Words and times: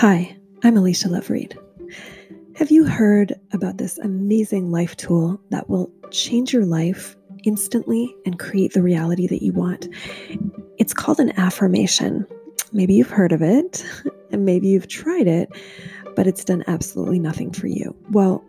Hi, 0.00 0.36
I'm 0.62 0.76
Alicia 0.76 1.08
Lovereed. 1.08 1.56
Have 2.56 2.70
you 2.70 2.84
heard 2.84 3.32
about 3.52 3.78
this 3.78 3.96
amazing 3.96 4.70
life 4.70 4.94
tool 4.98 5.40
that 5.48 5.70
will 5.70 5.90
change 6.10 6.52
your 6.52 6.66
life 6.66 7.16
instantly 7.44 8.14
and 8.26 8.38
create 8.38 8.74
the 8.74 8.82
reality 8.82 9.26
that 9.26 9.42
you 9.42 9.54
want? 9.54 9.88
It's 10.76 10.92
called 10.92 11.18
an 11.18 11.32
affirmation. 11.38 12.26
Maybe 12.74 12.92
you've 12.92 13.08
heard 13.08 13.32
of 13.32 13.40
it, 13.40 13.86
and 14.30 14.44
maybe 14.44 14.68
you've 14.68 14.88
tried 14.88 15.28
it, 15.28 15.48
but 16.14 16.26
it's 16.26 16.44
done 16.44 16.62
absolutely 16.66 17.18
nothing 17.18 17.50
for 17.50 17.66
you. 17.66 17.96
Well, 18.10 18.44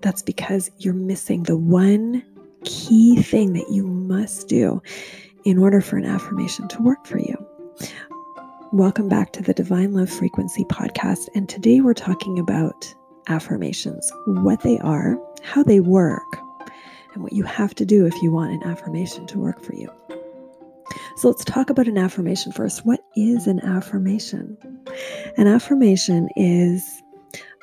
that's 0.00 0.22
because 0.22 0.70
you're 0.78 0.94
missing 0.94 1.42
the 1.42 1.58
one 1.58 2.24
key 2.62 3.20
thing 3.20 3.52
that 3.54 3.68
you 3.68 3.84
must 3.84 4.46
do 4.46 4.80
in 5.44 5.58
order 5.58 5.80
for 5.80 5.96
an 5.96 6.04
affirmation 6.04 6.68
to 6.68 6.80
work 6.80 7.04
for 7.04 7.18
you. 7.18 7.47
Welcome 8.72 9.08
back 9.08 9.32
to 9.32 9.42
the 9.42 9.54
Divine 9.54 9.94
Love 9.94 10.10
Frequency 10.10 10.62
podcast. 10.64 11.30
And 11.34 11.48
today 11.48 11.80
we're 11.80 11.94
talking 11.94 12.38
about 12.38 12.94
affirmations, 13.26 14.12
what 14.26 14.60
they 14.60 14.78
are, 14.80 15.18
how 15.42 15.62
they 15.62 15.80
work, 15.80 16.22
and 17.14 17.22
what 17.22 17.32
you 17.32 17.44
have 17.44 17.74
to 17.76 17.86
do 17.86 18.04
if 18.04 18.12
you 18.20 18.30
want 18.30 18.52
an 18.52 18.70
affirmation 18.70 19.26
to 19.28 19.38
work 19.38 19.62
for 19.62 19.74
you. 19.74 19.90
So 21.16 21.28
let's 21.28 21.46
talk 21.46 21.70
about 21.70 21.88
an 21.88 21.96
affirmation 21.96 22.52
first. 22.52 22.84
What 22.84 23.00
is 23.16 23.46
an 23.46 23.60
affirmation? 23.60 24.58
An 25.38 25.46
affirmation 25.46 26.28
is 26.36 27.02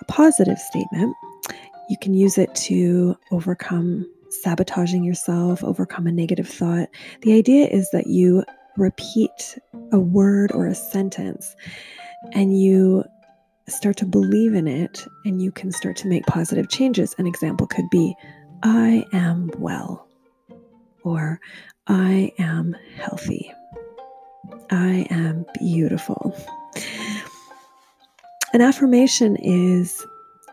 a 0.02 0.05
positive 0.05 0.58
statement. 0.58 1.16
You 1.88 1.98
can 2.02 2.16
use 2.16 2.40
it 2.40 2.54
to 2.55 3.16
overcome 3.30 4.12
sabotaging 4.41 5.04
yourself, 5.04 5.63
overcome 5.63 6.08
a 6.08 6.12
negative 6.12 6.49
thought. 6.49 6.90
The 7.22 7.34
idea 7.34 7.68
is 7.68 7.91
that 7.91 8.08
you 8.08 8.44
repeat 8.77 9.57
a 9.91 9.99
word 9.99 10.52
or 10.52 10.67
a 10.67 10.75
sentence 10.75 11.55
and 12.34 12.59
you 12.59 13.04
start 13.67 13.98
to 13.98 14.05
believe 14.05 14.54
in 14.54 14.67
it 14.67 15.05
and 15.26 15.41
you 15.41 15.51
can 15.51 15.71
start 15.71 15.95
to 15.98 16.07
make 16.07 16.26
positive 16.26 16.70
changes. 16.70 17.15
An 17.17 17.27
example 17.27 17.67
could 17.67 17.90
be, 17.90 18.15
I 18.63 19.05
am 19.12 19.49
well, 19.57 20.07
or 21.04 21.40
I 21.87 22.32
am 22.40 22.76
healthy, 22.95 23.51
I 24.70 25.07
am 25.10 25.45
beautiful. 25.60 26.35
An 28.54 28.62
affirmation 28.62 29.35
is 29.37 30.05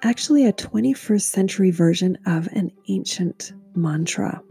actually 0.02 0.46
a 0.46 0.52
21st 0.52 1.22
century 1.22 1.70
version 1.70 2.18
of 2.26 2.48
an 2.48 2.70
ancient 2.88 3.52
mantra. 3.74 4.42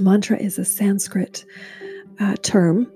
Mantra 0.00 0.38
is 0.38 0.58
a 0.58 0.64
Sanskrit 0.64 1.44
uh, 2.20 2.36
term, 2.42 2.90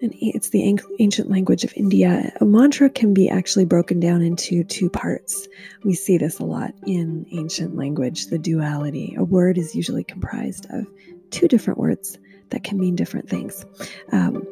and 0.00 0.14
it's 0.20 0.50
the 0.50 0.76
ancient 0.98 1.30
language 1.30 1.64
of 1.64 1.72
India. 1.76 2.32
A 2.40 2.44
mantra 2.44 2.88
can 2.88 3.12
be 3.12 3.28
actually 3.28 3.64
broken 3.64 4.00
down 4.00 4.22
into 4.22 4.64
two 4.64 4.88
parts. 4.88 5.48
We 5.84 5.94
see 5.94 6.18
this 6.18 6.38
a 6.38 6.44
lot 6.44 6.72
in 6.86 7.26
ancient 7.32 7.76
language, 7.76 8.26
the 8.26 8.38
duality. 8.38 9.14
A 9.18 9.24
word 9.24 9.58
is 9.58 9.74
usually 9.74 10.04
comprised 10.04 10.66
of 10.70 10.86
two 11.30 11.48
different 11.48 11.78
words 11.78 12.18
that 12.50 12.64
can 12.64 12.78
mean 12.78 12.96
different 12.96 13.28
things. 13.28 13.64
Um, 14.12 14.46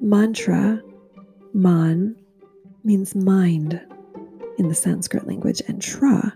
mantra, 0.00 0.82
man, 1.52 2.16
means 2.84 3.14
mind 3.14 3.80
in 4.58 4.68
the 4.68 4.74
Sanskrit 4.74 5.26
language, 5.26 5.62
and 5.68 5.80
tra 5.80 6.34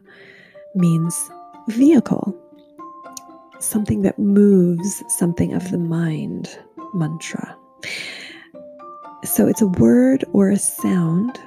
means 0.75 1.31
vehicle, 1.69 2.37
something 3.59 4.03
that 4.03 4.19
moves 4.19 5.03
something 5.09 5.55
of 5.55 5.71
the 5.71 5.79
mind 5.79 6.59
mantra. 6.95 7.57
So 9.25 9.47
it's 9.47 9.63
a 9.63 9.67
word 9.67 10.25
or 10.33 10.51
a 10.51 10.59
sound 10.59 11.39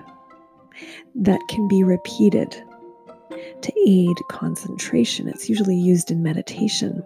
that 1.15 1.41
can 1.49 1.67
be 1.67 1.83
repeated 1.83 2.51
to 3.61 3.73
aid 3.87 4.17
concentration. 4.29 5.27
It's 5.27 5.49
usually 5.49 5.75
used 5.75 6.11
in 6.11 6.23
meditation. 6.23 7.03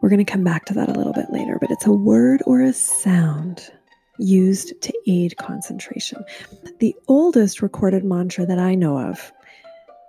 We're 0.00 0.08
going 0.08 0.24
to 0.24 0.30
come 0.30 0.44
back 0.44 0.66
to 0.66 0.74
that 0.74 0.88
a 0.88 0.92
little 0.92 1.12
bit 1.12 1.30
later, 1.30 1.58
but 1.60 1.70
it's 1.70 1.86
a 1.86 1.92
word 1.92 2.42
or 2.46 2.60
a 2.60 2.72
sound 2.72 3.70
used 4.18 4.80
to 4.82 4.92
aid 5.06 5.36
concentration. 5.36 6.24
The 6.78 6.94
oldest 7.08 7.62
recorded 7.62 8.04
mantra 8.04 8.46
that 8.46 8.58
I 8.58 8.74
know 8.74 8.98
of 8.98 9.32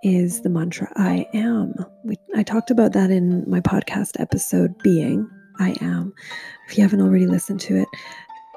is 0.02 0.42
the 0.42 0.48
mantra 0.48 0.90
I 0.96 1.26
am. 1.34 1.74
We, 2.04 2.16
I 2.34 2.42
talked 2.42 2.70
about 2.70 2.92
that 2.92 3.10
in 3.10 3.48
my 3.48 3.60
podcast 3.60 4.20
episode, 4.20 4.76
Being 4.82 5.28
I 5.58 5.76
Am. 5.80 6.12
If 6.68 6.76
you 6.76 6.82
haven't 6.82 7.00
already 7.00 7.26
listened 7.26 7.60
to 7.60 7.76
it, 7.76 7.88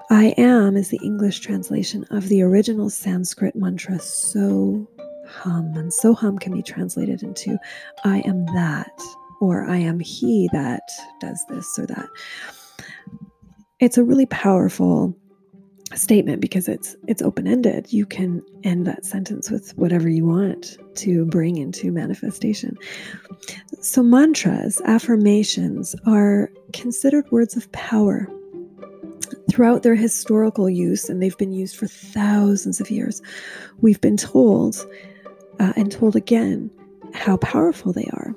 I 0.10 0.34
am 0.38 0.76
is 0.76 0.90
the 0.90 1.00
English 1.04 1.40
translation 1.40 2.06
of 2.12 2.28
the 2.30 2.42
original 2.42 2.90
Sanskrit 2.90 3.56
mantra 3.56 4.00
So 4.00 4.88
Hum. 5.32 5.74
And 5.76 5.94
So 5.94 6.14
Hum 6.14 6.38
can 6.38 6.54
be 6.54 6.62
translated 6.62 7.24
into 7.24 7.58
I 8.04 8.20
am 8.20 8.46
that, 8.48 8.92
or 9.40 9.64
I 9.64 9.78
am 9.78 10.00
he 10.00 10.50
that 10.52 10.82
does 11.20 11.44
this 11.48 11.80
or 11.80 11.86
that. 11.88 12.08
It's 13.80 13.98
a 13.98 14.04
really 14.04 14.26
powerful 14.28 15.18
statement 15.96 16.42
because 16.42 16.68
it's 16.68 16.96
it's 17.08 17.22
open-ended. 17.22 17.92
You 17.92 18.06
can 18.06 18.42
end 18.64 18.86
that 18.88 19.06
sentence 19.06 19.50
with 19.50 19.78
whatever 19.78 20.10
you 20.10 20.26
want 20.26 20.78
to 20.96 21.26
bring 21.26 21.58
into 21.58 21.92
manifestation. 21.92 22.78
So 23.82 24.04
mantras 24.04 24.82
affirmations 24.86 25.96
are 26.06 26.52
considered 26.74 27.30
words 27.32 27.56
of 27.56 27.72
power 27.72 28.28
throughout 29.50 29.84
their 29.84 29.96
historical 29.96 30.70
use 30.70 31.10
and 31.10 31.22
they've 31.22 31.38
been 31.38 31.54
used 31.54 31.76
for 31.76 31.88
thousands 31.88 32.80
of 32.80 32.90
years. 32.90 33.22
We've 33.82 34.02
been 34.02 34.18
told 34.18 34.78
uh, 35.60 35.74
and 35.76 35.92
told 35.92 36.16
again 36.16 36.70
how 37.14 37.38
powerful 37.38 37.92
they 37.92 38.10
are 38.14 38.36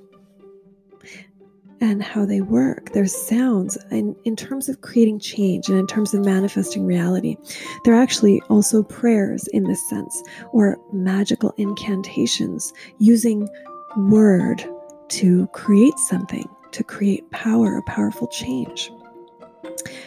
and 1.80 2.02
how 2.02 2.24
they 2.24 2.40
work, 2.40 2.92
their 2.92 3.06
sounds, 3.06 3.76
and 3.90 4.14
in 4.24 4.36
terms 4.36 4.68
of 4.68 4.80
creating 4.80 5.18
change 5.18 5.68
and 5.68 5.78
in 5.78 5.86
terms 5.86 6.14
of 6.14 6.24
manifesting 6.24 6.86
reality. 6.86 7.36
They're 7.84 7.94
actually 7.94 8.40
also 8.48 8.82
prayers 8.82 9.46
in 9.48 9.64
this 9.64 9.88
sense, 9.88 10.22
or 10.52 10.78
magical 10.92 11.54
incantations 11.56 12.72
using 12.98 13.48
word 13.96 14.64
to 15.08 15.46
create 15.48 15.98
something, 15.98 16.48
to 16.72 16.82
create 16.82 17.30
power, 17.30 17.76
a 17.76 17.82
powerful 17.82 18.28
change. 18.28 18.90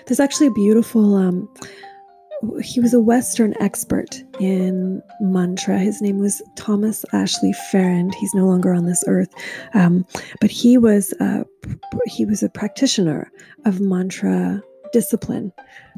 There's 0.06 0.20
actually 0.20 0.48
a 0.48 0.52
beautiful 0.52 1.16
um, 1.16 1.50
he 2.62 2.80
was 2.80 2.94
a 2.94 3.00
Western 3.00 3.56
expert 3.60 4.24
in 4.40 5.02
mantra. 5.20 5.80
His 5.80 6.02
name 6.02 6.20
was 6.20 6.42
Thomas 6.56 7.04
Ashley 7.14 7.54
Farrand. 7.72 8.14
He's 8.16 8.34
no 8.34 8.46
longer 8.46 8.74
on 8.74 8.86
this 8.86 9.04
earth, 9.08 9.30
um, 9.74 10.06
but 10.40 10.52
he 10.52 10.78
was 10.78 11.14
a, 11.20 11.46
he 12.06 12.26
was 12.26 12.44
a 12.44 12.50
practitioner 12.50 13.32
of 13.66 13.80
mantra 13.80 14.62
discipline 14.92 15.52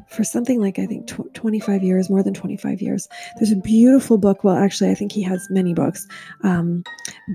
for 0.07 0.23
something 0.23 0.59
like 0.59 0.79
I 0.79 0.85
think 0.85 1.07
tw- 1.07 1.33
25 1.33 1.83
years, 1.83 2.09
more 2.09 2.23
than 2.23 2.33
25 2.33 2.81
years. 2.81 3.07
There's 3.37 3.51
a 3.51 3.57
beautiful 3.57 4.17
book. 4.17 4.43
Well, 4.43 4.55
actually, 4.55 4.89
I 4.89 4.95
think 4.95 5.11
he 5.11 5.21
has 5.23 5.45
many 5.49 5.73
books, 5.73 6.07
um, 6.43 6.83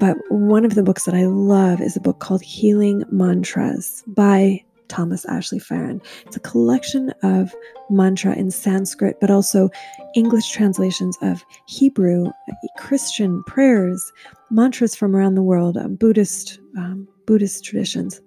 but 0.00 0.16
one 0.28 0.64
of 0.64 0.74
the 0.74 0.82
books 0.82 1.04
that 1.04 1.14
I 1.14 1.26
love 1.26 1.80
is 1.80 1.96
a 1.96 2.00
book 2.00 2.20
called 2.20 2.42
Healing 2.42 3.04
Mantras 3.10 4.02
by 4.08 4.64
Thomas 4.88 5.24
Ashley 5.26 5.58
Farrand. 5.58 6.02
It's 6.26 6.36
a 6.36 6.40
collection 6.40 7.12
of 7.22 7.54
mantra 7.90 8.34
in 8.34 8.50
Sanskrit, 8.50 9.16
but 9.20 9.30
also 9.30 9.70
English 10.14 10.50
translations 10.50 11.16
of 11.22 11.44
Hebrew, 11.66 12.30
Christian 12.78 13.42
prayers, 13.44 14.12
mantras 14.50 14.94
from 14.94 15.16
around 15.16 15.34
the 15.34 15.42
world, 15.42 15.76
um, 15.76 15.96
Buddhist 15.96 16.60
um, 16.76 17.08
Buddhist 17.26 17.64
traditions. 17.64 18.20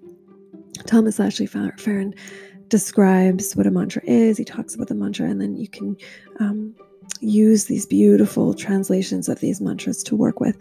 Thomas 0.86 1.20
Ashley 1.20 1.46
Farrand 1.46 2.16
describes 2.68 3.56
what 3.56 3.68
a 3.68 3.72
mantra 3.72 4.02
is. 4.06 4.38
He 4.38 4.46
talks 4.46 4.76
about 4.76 4.88
the 4.88 4.96
mantra, 4.96 5.28
and 5.30 5.42
then 5.42 5.56
you 5.56 5.68
can 5.68 5.96
um, 6.40 6.76
use 7.20 7.66
these 7.66 7.86
beautiful 7.86 8.54
translations 8.54 9.30
of 9.30 9.40
these 9.40 9.62
mantras 9.62 10.04
to 10.04 10.16
work 10.16 10.40
with. 10.40 10.58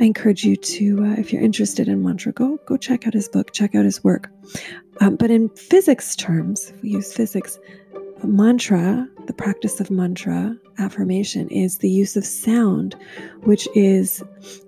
I 0.00 0.04
encourage 0.04 0.44
you 0.44 0.56
to, 0.56 1.04
uh, 1.04 1.14
if 1.18 1.32
you're 1.32 1.42
interested 1.42 1.86
in 1.88 2.02
mantra, 2.02 2.32
go 2.32 2.58
go 2.66 2.76
check 2.76 3.06
out 3.06 3.14
his 3.14 3.28
book, 3.28 3.52
check 3.52 3.74
out 3.74 3.84
his 3.84 4.02
work. 4.02 4.30
Um, 5.00 5.16
but 5.16 5.30
in 5.30 5.48
physics 5.50 6.16
terms, 6.16 6.70
if 6.70 6.82
we 6.82 6.90
use 6.90 7.12
physics, 7.12 7.58
mantra, 8.24 9.06
the 9.26 9.32
practice 9.32 9.80
of 9.80 9.90
mantra 9.90 10.56
affirmation, 10.78 11.48
is 11.48 11.78
the 11.78 11.90
use 11.90 12.16
of 12.16 12.24
sound, 12.24 12.96
which 13.42 13.68
is 13.74 14.22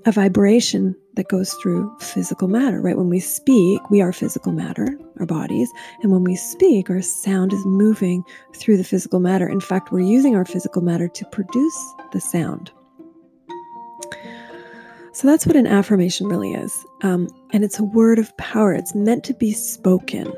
a 0.07 0.13
vibration 0.13 0.95
that 1.15 1.29
goes 1.29 1.53
through 1.55 1.95
physical 2.01 2.49
matter, 2.49 2.81
right? 2.81 2.97
When 2.97 3.09
we 3.09 3.21
speak, 3.21 3.89
we 3.91 4.01
are 4.01 4.13
physical 4.13 4.53
matter, 4.53 4.99
our 5.21 5.27
bodies. 5.27 5.71
And 6.03 6.11
when 6.11 6.25
we 6.25 6.37
speak, 6.37 6.91
our 6.91 7.03
sound 7.03 7.53
is 7.53 7.65
moving 7.65 8.25
through 8.55 8.77
the 8.77 8.85
physical 8.85 9.21
matter. 9.21 9.49
In 9.49 9.61
fact, 9.61 9.93
we're 9.93 10.01
using 10.01 10.35
our 10.35 10.45
physical 10.45 10.83
matter 10.83 11.09
to 11.09 11.25
produce 11.27 11.95
the 12.13 12.21
sound. 12.21 12.73
So 15.13 15.29
that's 15.29 15.47
what 15.47 15.55
an 15.55 15.69
affirmation 15.69 16.27
really 16.27 16.53
is. 16.53 16.85
Um, 17.03 17.29
and 17.53 17.63
it's 17.63 17.79
a 17.79 17.85
word 17.85 18.19
of 18.19 18.37
power, 18.37 18.75
it's 18.75 18.97
meant 18.97 19.23
to 19.25 19.35
be 19.35 19.53
spoken. 19.53 20.33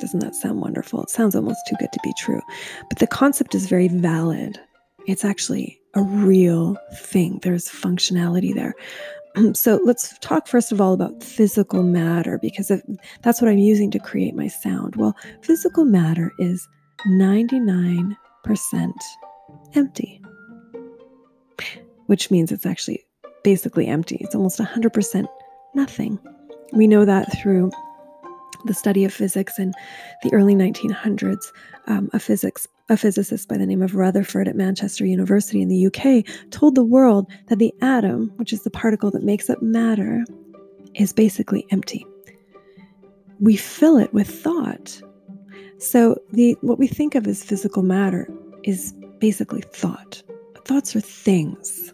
Doesn't 0.00 0.20
that 0.20 0.34
sound 0.34 0.60
wonderful? 0.60 1.02
It 1.02 1.10
sounds 1.10 1.34
almost 1.34 1.60
too 1.68 1.76
good 1.78 1.92
to 1.92 2.00
be 2.02 2.12
true. 2.18 2.40
But 2.88 2.98
the 2.98 3.06
concept 3.06 3.54
is 3.54 3.68
very 3.68 3.88
valid. 3.88 4.58
It's 5.06 5.24
actually 5.24 5.78
a 5.94 6.02
real 6.02 6.76
thing. 6.94 7.40
There's 7.42 7.68
functionality 7.68 8.54
there. 8.54 8.74
So 9.52 9.78
let's 9.84 10.18
talk 10.18 10.48
first 10.48 10.72
of 10.72 10.80
all 10.80 10.92
about 10.94 11.22
physical 11.22 11.84
matter 11.84 12.38
because 12.38 12.72
if, 12.72 12.80
that's 13.22 13.40
what 13.40 13.48
I'm 13.48 13.58
using 13.58 13.88
to 13.92 14.00
create 14.00 14.34
my 14.34 14.48
sound. 14.48 14.96
Well, 14.96 15.14
physical 15.42 15.84
matter 15.84 16.32
is 16.40 16.66
99% 17.06 18.16
empty, 19.74 20.20
which 22.06 22.32
means 22.32 22.50
it's 22.50 22.66
actually 22.66 23.04
basically 23.44 23.86
empty. 23.86 24.16
It's 24.20 24.34
almost 24.34 24.58
100% 24.58 25.28
nothing. 25.74 26.18
We 26.72 26.88
know 26.88 27.04
that 27.04 27.30
through 27.40 27.70
the 28.64 28.74
study 28.74 29.04
of 29.04 29.12
physics 29.12 29.58
in 29.58 29.72
the 30.22 30.32
early 30.32 30.54
1900s. 30.54 31.52
Um, 31.86 32.10
a 32.12 32.18
physics 32.18 32.66
a 32.88 32.96
physicist 32.96 33.48
by 33.48 33.58
the 33.58 33.66
name 33.66 33.82
of 33.82 33.94
Rutherford 33.94 34.48
at 34.48 34.56
Manchester 34.56 35.04
University 35.04 35.60
in 35.60 35.68
the 35.68 35.86
UK 35.86 36.24
told 36.50 36.74
the 36.74 36.84
world 36.84 37.30
that 37.48 37.58
the 37.58 37.74
atom, 37.82 38.32
which 38.36 38.52
is 38.52 38.62
the 38.62 38.70
particle 38.70 39.10
that 39.10 39.22
makes 39.22 39.50
up 39.50 39.60
matter, 39.60 40.24
is 40.94 41.12
basically 41.12 41.66
empty. 41.70 42.06
We 43.40 43.56
fill 43.56 43.98
it 43.98 44.12
with 44.14 44.28
thought. 44.28 45.02
So 45.78 46.16
the 46.32 46.56
what 46.62 46.78
we 46.78 46.86
think 46.86 47.14
of 47.14 47.26
as 47.26 47.44
physical 47.44 47.82
matter 47.82 48.28
is 48.64 48.94
basically 49.18 49.62
thought. 49.62 50.22
Thoughts 50.64 50.96
are 50.96 51.00
things. 51.00 51.92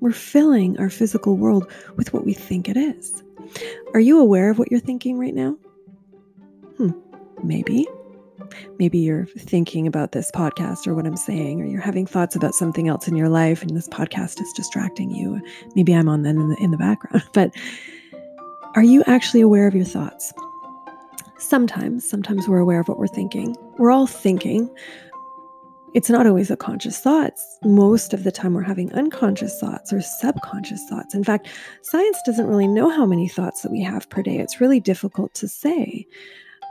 We're 0.00 0.12
filling 0.12 0.78
our 0.78 0.90
physical 0.90 1.36
world 1.36 1.70
with 1.96 2.12
what 2.12 2.24
we 2.24 2.34
think 2.34 2.68
it 2.68 2.76
is. 2.76 3.22
Are 3.94 4.00
you 4.00 4.20
aware 4.20 4.50
of 4.50 4.58
what 4.58 4.70
you're 4.70 4.80
thinking 4.80 5.18
right 5.18 5.34
now? 5.34 5.56
Hmm, 6.76 6.90
maybe. 7.42 7.86
Maybe 8.78 8.98
you're 8.98 9.26
thinking 9.26 9.86
about 9.86 10.12
this 10.12 10.30
podcast 10.30 10.86
or 10.86 10.94
what 10.94 11.06
I'm 11.06 11.16
saying, 11.16 11.60
or 11.60 11.66
you're 11.66 11.80
having 11.80 12.06
thoughts 12.06 12.36
about 12.36 12.54
something 12.54 12.88
else 12.88 13.08
in 13.08 13.16
your 13.16 13.28
life, 13.28 13.62
and 13.62 13.76
this 13.76 13.88
podcast 13.88 14.40
is 14.40 14.52
distracting 14.52 15.10
you. 15.10 15.40
Maybe 15.74 15.92
I'm 15.94 16.08
on 16.08 16.22
then 16.22 16.38
in 16.38 16.48
the, 16.48 16.56
in 16.56 16.70
the 16.70 16.76
background, 16.76 17.24
but 17.32 17.50
are 18.74 18.84
you 18.84 19.02
actually 19.06 19.40
aware 19.40 19.66
of 19.66 19.74
your 19.74 19.84
thoughts? 19.84 20.32
Sometimes, 21.38 22.08
sometimes 22.08 22.48
we're 22.48 22.58
aware 22.58 22.80
of 22.80 22.88
what 22.88 22.98
we're 22.98 23.06
thinking. 23.06 23.56
We're 23.78 23.90
all 23.90 24.06
thinking. 24.06 24.68
It's 25.94 26.10
not 26.10 26.26
always 26.26 26.50
a 26.50 26.56
conscious 26.56 27.00
thoughts. 27.00 27.58
Most 27.64 28.12
of 28.12 28.24
the 28.24 28.30
time, 28.30 28.54
we're 28.54 28.62
having 28.62 28.92
unconscious 28.92 29.58
thoughts 29.58 29.92
or 29.92 30.02
subconscious 30.02 30.84
thoughts. 30.88 31.14
In 31.14 31.24
fact, 31.24 31.48
science 31.82 32.18
doesn't 32.26 32.46
really 32.46 32.68
know 32.68 32.90
how 32.90 33.06
many 33.06 33.26
thoughts 33.26 33.62
that 33.62 33.72
we 33.72 33.82
have 33.82 34.08
per 34.10 34.22
day. 34.22 34.38
It's 34.38 34.60
really 34.60 34.80
difficult 34.80 35.32
to 35.34 35.48
say 35.48 36.06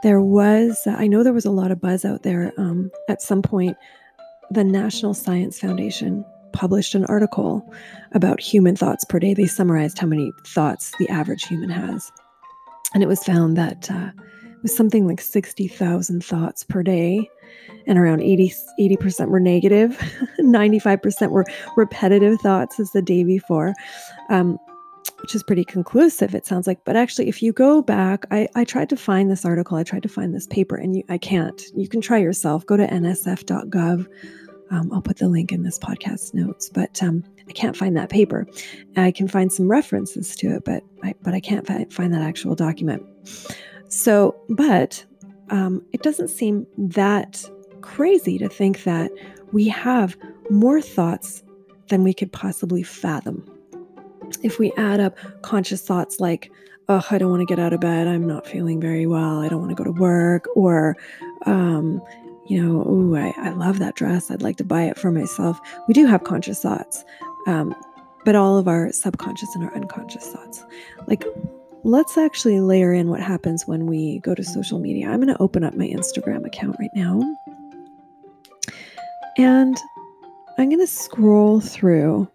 there 0.04 0.20
was, 0.20 0.86
I 0.86 1.08
know 1.08 1.24
there 1.24 1.32
was 1.32 1.44
a 1.44 1.50
lot 1.50 1.72
of 1.72 1.80
buzz 1.80 2.04
out 2.04 2.22
there. 2.22 2.52
Um, 2.58 2.90
at 3.08 3.20
some 3.20 3.42
point, 3.42 3.76
the 4.50 4.64
National 4.64 5.14
Science 5.14 5.58
Foundation 5.58 6.24
published 6.52 6.94
an 6.94 7.04
article 7.06 7.68
about 8.12 8.40
human 8.40 8.76
thoughts 8.76 9.04
per 9.04 9.18
day. 9.18 9.34
They 9.34 9.46
summarized 9.46 9.98
how 9.98 10.06
many 10.06 10.32
thoughts 10.46 10.92
the 10.98 11.08
average 11.08 11.44
human 11.44 11.70
has. 11.70 12.10
And 12.94 13.02
it 13.02 13.06
was 13.06 13.22
found 13.24 13.56
that 13.56 13.90
uh, 13.90 14.10
was 14.62 14.74
something 14.74 15.06
like 15.06 15.20
60,000 15.20 16.24
thoughts 16.24 16.64
per 16.64 16.82
day, 16.82 17.28
and 17.86 17.98
around 17.98 18.22
80, 18.22 18.52
80% 18.80 19.28
were 19.28 19.40
negative, 19.40 19.98
95% 20.40 21.30
were 21.30 21.44
repetitive 21.76 22.40
thoughts 22.40 22.78
as 22.78 22.92
the 22.92 23.02
day 23.02 23.24
before. 23.24 23.74
Um, 24.28 24.58
which 25.20 25.34
is 25.34 25.42
pretty 25.42 25.64
conclusive, 25.64 26.34
it 26.34 26.46
sounds 26.46 26.66
like. 26.66 26.84
But 26.84 26.94
actually, 26.94 27.28
if 27.28 27.42
you 27.42 27.52
go 27.52 27.82
back, 27.82 28.24
I, 28.30 28.48
I 28.54 28.64
tried 28.64 28.88
to 28.90 28.96
find 28.96 29.30
this 29.30 29.44
article, 29.44 29.76
I 29.76 29.82
tried 29.82 30.04
to 30.04 30.08
find 30.08 30.32
this 30.32 30.46
paper, 30.46 30.76
and 30.76 30.94
you, 30.94 31.02
I 31.08 31.18
can't. 31.18 31.60
You 31.74 31.88
can 31.88 32.00
try 32.00 32.18
yourself. 32.18 32.64
Go 32.66 32.76
to 32.76 32.86
nsf.gov. 32.86 34.06
Um, 34.70 34.92
I'll 34.92 35.02
put 35.02 35.16
the 35.16 35.28
link 35.28 35.50
in 35.50 35.62
this 35.62 35.78
podcast 35.78 36.34
notes, 36.34 36.68
but 36.68 37.02
um, 37.02 37.24
I 37.48 37.52
can't 37.52 37.76
find 37.76 37.96
that 37.96 38.10
paper. 38.10 38.46
I 38.96 39.10
can 39.10 39.26
find 39.26 39.50
some 39.52 39.68
references 39.68 40.36
to 40.36 40.54
it, 40.54 40.64
but 40.64 40.82
I, 41.02 41.14
but 41.22 41.34
I 41.34 41.40
can't 41.40 41.66
fi- 41.66 41.86
find 41.90 42.12
that 42.12 42.22
actual 42.22 42.54
document. 42.54 43.02
So, 43.88 44.36
but 44.48 45.04
um, 45.50 45.84
it 45.92 46.02
doesn't 46.02 46.28
seem 46.28 46.66
that 46.76 47.42
crazy 47.80 48.38
to 48.38 48.48
think 48.48 48.84
that 48.84 49.10
we 49.52 49.68
have 49.68 50.16
more 50.50 50.80
thoughts 50.80 51.42
than 51.88 52.04
we 52.04 52.12
could 52.12 52.32
possibly 52.32 52.82
fathom 52.82 53.44
if 54.42 54.58
we 54.58 54.72
add 54.76 55.00
up 55.00 55.16
conscious 55.42 55.82
thoughts 55.82 56.20
like, 56.20 56.50
oh, 56.88 57.04
I 57.10 57.18
don't 57.18 57.30
want 57.30 57.40
to 57.40 57.46
get 57.46 57.58
out 57.58 57.72
of 57.72 57.80
bed, 57.80 58.06
I'm 58.06 58.26
not 58.26 58.46
feeling 58.46 58.80
very 58.80 59.06
well, 59.06 59.40
I 59.40 59.48
don't 59.48 59.60
want 59.60 59.70
to 59.70 59.74
go 59.74 59.84
to 59.84 59.92
work, 59.92 60.46
or, 60.54 60.96
um, 61.46 62.02
you 62.46 62.62
know, 62.62 62.82
oh, 62.86 63.14
I, 63.14 63.34
I 63.36 63.50
love 63.50 63.78
that 63.78 63.94
dress, 63.94 64.30
I'd 64.30 64.42
like 64.42 64.56
to 64.56 64.64
buy 64.64 64.84
it 64.84 64.98
for 64.98 65.10
myself. 65.10 65.60
We 65.86 65.94
do 65.94 66.06
have 66.06 66.24
conscious 66.24 66.62
thoughts, 66.62 67.04
um, 67.46 67.74
but 68.24 68.36
all 68.36 68.56
of 68.56 68.68
our 68.68 68.90
subconscious 68.92 69.54
and 69.54 69.64
our 69.64 69.74
unconscious 69.74 70.26
thoughts. 70.28 70.64
Like, 71.06 71.24
let's 71.84 72.18
actually 72.18 72.60
layer 72.60 72.92
in 72.92 73.08
what 73.08 73.20
happens 73.20 73.66
when 73.66 73.86
we 73.86 74.20
go 74.20 74.34
to 74.34 74.42
social 74.42 74.78
media. 74.78 75.08
I'm 75.08 75.20
going 75.20 75.34
to 75.34 75.42
open 75.42 75.64
up 75.64 75.74
my 75.74 75.86
Instagram 75.86 76.46
account 76.46 76.76
right 76.78 76.90
now. 76.94 77.20
And 79.36 79.76
I'm 80.58 80.68
going 80.68 80.80
to 80.80 80.86
scroll 80.86 81.60
through 81.60 82.28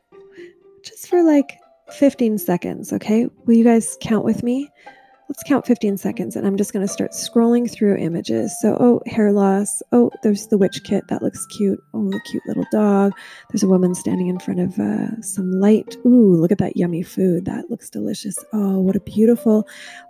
just 0.84 1.07
for 1.07 1.24
like 1.24 1.60
15 1.92 2.38
seconds, 2.38 2.94
okay? 2.94 3.28
Will 3.45 3.56
you 3.56 3.63
guys 3.63 3.98
count 4.01 4.24
with 4.24 4.44
me? 4.44 4.69
Let's 5.30 5.44
count 5.44 5.66
15 5.66 5.98
seconds 5.98 6.36
and 6.36 6.46
I'm 6.46 6.58
just 6.58 6.74
going 6.74 6.86
to 6.86 6.92
start 6.92 7.12
scrolling 7.12 7.72
through 7.72 7.96
images. 7.96 8.56
So, 8.60 8.78
oh, 8.80 9.02
hair 9.06 9.31
loss. 9.31 9.81
Oh, 9.92 10.12
there's 10.22 10.48
the 10.48 10.58
witch 10.58 10.84
kit. 10.84 11.08
That 11.08 11.24
looks 11.24 11.46
cute. 11.48 11.80
Oh, 11.94 12.10
the 12.10 12.20
cute 12.30 12.44
little 12.46 12.66
dog. 12.72 13.14
There's 13.50 13.64
a 13.64 13.68
woman 13.68 13.96
standing 13.96 14.28
in 14.28 14.38
front 14.40 14.60
of 14.60 14.78
uh, 14.78 15.22
some 15.22 15.50
light. 15.52 15.96
Ooh, 16.06 16.36
look 16.36 16.52
at 16.52 16.58
that 16.58 16.75
yummy 16.75 17.04
food. 17.04 17.46
That 17.46 17.70
looks 17.70 17.90
delicious. 17.90 18.38
Oh, 18.52 18.80
what 18.80 18.98
a 18.98 19.00
beautiful 19.00 19.68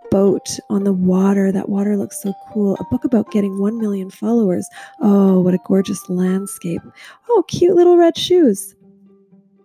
boat 0.10 0.60
on 0.70 0.84
the 0.84 0.94
water. 0.94 1.52
That 1.52 1.70
water 1.70 1.96
looks 1.96 2.22
so 2.22 2.34
cool. 2.52 2.76
A 2.80 2.84
book 2.86 3.06
about 3.06 3.32
getting 3.32 3.60
1 3.60 3.80
million 3.80 4.10
followers. 4.10 4.68
Oh, 5.00 5.42
what 5.42 5.54
a 5.54 5.60
gorgeous 5.66 6.02
landscape. 6.10 6.82
Oh, 7.30 7.44
cute 7.48 7.76
little 7.76 7.98
red 7.98 8.18
shoes. 8.18 8.76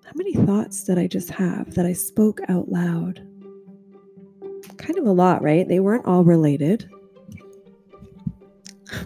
How 0.05 0.13
many 0.15 0.35
thoughts 0.35 0.85
did 0.85 0.99
I 0.99 1.07
just 1.07 1.31
have 1.31 1.75
that 1.75 1.85
I 1.85 1.93
spoke 1.93 2.41
out 2.49 2.71
loud? 2.71 3.28
Kind 4.79 4.99
of 4.99 5.07
a 5.07 5.13
lot, 5.13 5.43
right? 5.43 5.67
They 5.69 5.81
weren't 5.81 6.07
all 6.07 6.25
related. 6.25 6.89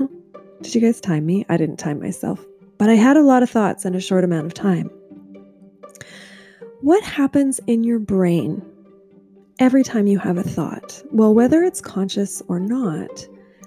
did 0.62 0.74
you 0.74 0.80
guys 0.80 1.00
time 1.00 1.26
me? 1.26 1.44
I 1.48 1.56
didn't 1.56 1.78
time 1.78 2.00
myself, 2.00 2.44
but 2.78 2.88
I 2.88 2.94
had 2.94 3.16
a 3.16 3.22
lot 3.22 3.42
of 3.42 3.50
thoughts 3.50 3.84
in 3.84 3.94
a 3.94 4.00
short 4.00 4.24
amount 4.24 4.46
of 4.46 4.54
time. 4.54 4.90
What 6.80 7.02
happens 7.02 7.60
in 7.66 7.84
your 7.84 7.98
brain 7.98 8.62
every 9.58 9.84
time 9.84 10.06
you 10.06 10.18
have 10.18 10.36
a 10.36 10.42
thought? 10.42 11.02
Well, 11.12 11.34
whether 11.34 11.62
it's 11.62 11.80
conscious 11.80 12.42
or 12.48 12.58
not, 12.58 13.26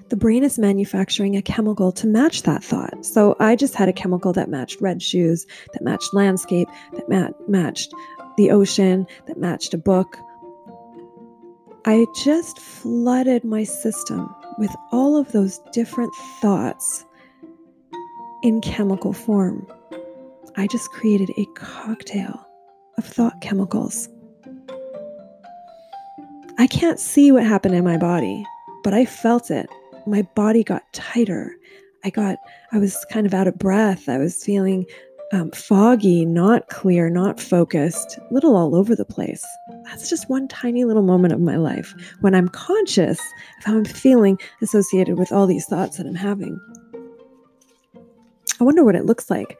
the 0.09 0.15
brain 0.15 0.43
is 0.43 0.59
manufacturing 0.59 1.35
a 1.35 1.41
chemical 1.41 1.91
to 1.93 2.07
match 2.07 2.43
that 2.43 2.63
thought. 2.63 3.05
So 3.05 3.35
I 3.39 3.55
just 3.55 3.73
had 3.73 3.89
a 3.89 3.93
chemical 3.93 4.33
that 4.33 4.49
matched 4.49 4.81
red 4.81 5.01
shoes, 5.01 5.47
that 5.73 5.81
matched 5.81 6.13
landscape, 6.13 6.67
that 6.93 7.09
mat- 7.09 7.33
matched 7.49 7.93
the 8.37 8.51
ocean, 8.51 9.07
that 9.27 9.37
matched 9.37 9.73
a 9.73 9.77
book. 9.77 10.17
I 11.85 12.05
just 12.15 12.59
flooded 12.59 13.43
my 13.43 13.63
system 13.63 14.33
with 14.57 14.75
all 14.91 15.17
of 15.17 15.31
those 15.31 15.59
different 15.71 16.13
thoughts 16.41 17.05
in 18.43 18.61
chemical 18.61 19.13
form. 19.13 19.67
I 20.57 20.67
just 20.67 20.89
created 20.91 21.29
a 21.37 21.45
cocktail 21.55 22.45
of 22.97 23.05
thought 23.05 23.39
chemicals. 23.41 24.09
I 26.57 26.67
can't 26.67 26.99
see 26.99 27.31
what 27.31 27.43
happened 27.45 27.75
in 27.75 27.83
my 27.83 27.97
body, 27.97 28.45
but 28.83 28.93
I 28.93 29.05
felt 29.05 29.51
it 29.51 29.69
my 30.05 30.21
body 30.35 30.63
got 30.63 30.83
tighter. 30.93 31.55
I 32.03 32.09
got, 32.09 32.37
I 32.71 32.77
was 32.77 33.05
kind 33.09 33.25
of 33.25 33.33
out 33.33 33.47
of 33.47 33.57
breath. 33.57 34.07
I 34.07 34.17
was 34.17 34.43
feeling 34.43 34.85
um, 35.31 35.51
foggy, 35.51 36.25
not 36.25 36.67
clear, 36.69 37.09
not 37.09 37.39
focused, 37.39 38.19
little 38.31 38.55
all 38.55 38.75
over 38.75 38.95
the 38.95 39.05
place. 39.05 39.45
That's 39.83 40.09
just 40.09 40.29
one 40.29 40.47
tiny 40.47 40.85
little 40.85 41.03
moment 41.03 41.33
of 41.33 41.41
my 41.41 41.57
life 41.57 41.93
when 42.21 42.35
I'm 42.35 42.49
conscious 42.49 43.19
of 43.57 43.63
how 43.65 43.77
I'm 43.77 43.85
feeling 43.85 44.39
associated 44.61 45.17
with 45.17 45.31
all 45.31 45.47
these 45.47 45.65
thoughts 45.65 45.97
that 45.97 46.05
I'm 46.05 46.15
having. 46.15 46.59
I 48.59 48.63
wonder 48.63 48.83
what 48.83 48.95
it 48.95 49.05
looks 49.05 49.29
like. 49.29 49.59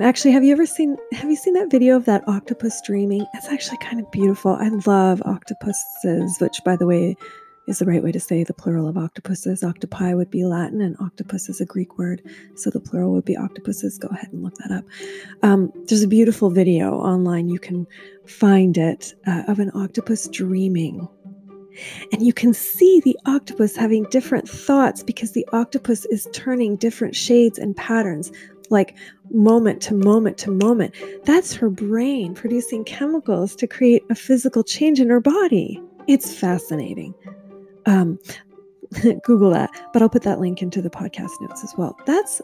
Actually, 0.00 0.32
have 0.32 0.44
you 0.44 0.52
ever 0.52 0.64
seen 0.64 0.96
have 1.12 1.28
you 1.28 1.36
seen 1.36 1.54
that 1.54 1.70
video 1.70 1.96
of 1.96 2.04
that 2.06 2.26
octopus 2.28 2.80
dreaming? 2.82 3.26
It's 3.34 3.48
actually 3.48 3.78
kind 3.78 4.00
of 4.00 4.10
beautiful. 4.10 4.52
I 4.52 4.68
love 4.86 5.20
octopuses, 5.24 6.38
which 6.38 6.60
by 6.64 6.76
the 6.76 6.86
way 6.86 7.16
is 7.66 7.78
the 7.78 7.86
right 7.86 8.02
way 8.02 8.12
to 8.12 8.20
say 8.20 8.42
the 8.42 8.54
plural 8.54 8.88
of 8.88 8.96
octopuses. 8.96 9.62
Octopi 9.62 10.14
would 10.14 10.30
be 10.30 10.44
Latin, 10.44 10.80
and 10.80 10.96
octopus 11.00 11.48
is 11.48 11.60
a 11.60 11.66
Greek 11.66 11.98
word, 11.98 12.22
so 12.56 12.70
the 12.70 12.80
plural 12.80 13.12
would 13.12 13.24
be 13.24 13.36
octopuses. 13.36 13.98
Go 13.98 14.08
ahead 14.08 14.32
and 14.32 14.42
look 14.42 14.54
that 14.56 14.72
up. 14.72 14.84
Um, 15.42 15.72
there's 15.86 16.02
a 16.02 16.08
beautiful 16.08 16.50
video 16.50 16.94
online. 16.94 17.48
You 17.48 17.58
can 17.58 17.86
find 18.26 18.76
it 18.76 19.14
uh, 19.26 19.44
of 19.48 19.58
an 19.58 19.70
octopus 19.74 20.28
dreaming. 20.28 21.08
And 22.12 22.20
you 22.20 22.32
can 22.32 22.52
see 22.52 23.00
the 23.00 23.18
octopus 23.24 23.76
having 23.76 24.04
different 24.10 24.48
thoughts 24.48 25.02
because 25.02 25.32
the 25.32 25.46
octopus 25.52 26.04
is 26.06 26.28
turning 26.32 26.76
different 26.76 27.16
shades 27.16 27.58
and 27.58 27.74
patterns, 27.76 28.30
like 28.68 28.94
moment 29.30 29.80
to 29.82 29.94
moment 29.94 30.36
to 30.38 30.50
moment. 30.50 30.94
That's 31.24 31.54
her 31.54 31.70
brain 31.70 32.34
producing 32.34 32.84
chemicals 32.84 33.56
to 33.56 33.66
create 33.66 34.02
a 34.10 34.14
physical 34.14 34.62
change 34.62 35.00
in 35.00 35.08
her 35.08 35.20
body. 35.20 35.80
It's 36.08 36.34
fascinating. 36.34 37.14
Um, 37.86 38.18
Google 39.24 39.50
that, 39.50 39.70
but 39.92 40.02
I'll 40.02 40.08
put 40.08 40.22
that 40.22 40.40
link 40.40 40.60
into 40.60 40.82
the 40.82 40.90
podcast 40.90 41.30
notes 41.40 41.64
as 41.64 41.72
well. 41.76 41.96
That's 42.06 42.42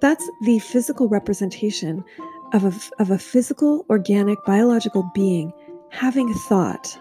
that's 0.00 0.28
the 0.42 0.58
physical 0.58 1.08
representation 1.08 2.04
of 2.52 2.64
a, 2.64 3.02
of 3.02 3.10
a 3.10 3.18
physical, 3.18 3.86
organic, 3.88 4.42
biological 4.44 5.08
being 5.14 5.52
having 5.90 6.32
thought 6.34 6.98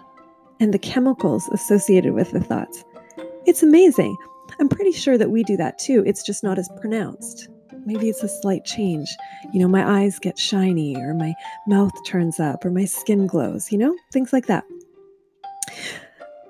and 0.60 0.74
the 0.74 0.80
chemicals 0.80 1.48
associated 1.50 2.14
with 2.14 2.32
the 2.32 2.40
thoughts. 2.40 2.84
It's 3.46 3.64
amazing. 3.64 4.16
I'm 4.60 4.70
pretty 4.70 4.92
sure 4.92 5.18
that 5.18 5.30
we 5.30 5.44
do 5.44 5.58
that 5.58 5.78
too. 5.78 6.04
It's 6.06 6.24
just 6.24 6.44
not 6.44 6.58
as 6.58 6.70
pronounced. 6.80 7.50
Maybe 7.86 8.10
it's 8.10 8.24
a 8.24 8.28
slight 8.28 8.66
change. 8.66 9.08
You 9.54 9.62
know, 9.62 9.68
my 9.68 10.02
eyes 10.02 10.20
get 10.20 10.38
shiny, 10.38 10.96
or 10.98 11.14
my 11.14 11.34
mouth 11.68 11.94
turns 12.06 12.40
up, 12.40 12.66
or 12.66 12.72
my 12.72 12.86
skin 12.86 13.28
glows, 13.28 13.72
you 13.72 13.78
know, 13.78 13.96
things 14.12 14.34
like 14.34 14.48
that. 14.48 14.66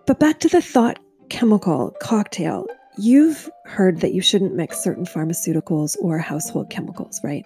But 0.08 0.20
back 0.20 0.40
to 0.40 0.48
the 0.48 0.62
thought 0.62 1.00
chemical 1.30 1.96
cocktail. 2.02 2.68
You've 2.98 3.50
heard 3.66 4.02
that 4.02 4.14
you 4.14 4.22
shouldn't 4.22 4.56
mix 4.56 4.84
certain 4.84 5.06
pharmaceuticals 5.06 5.96
or 6.02 6.18
household 6.18 6.70
chemicals, 6.70 7.20
right? 7.24 7.46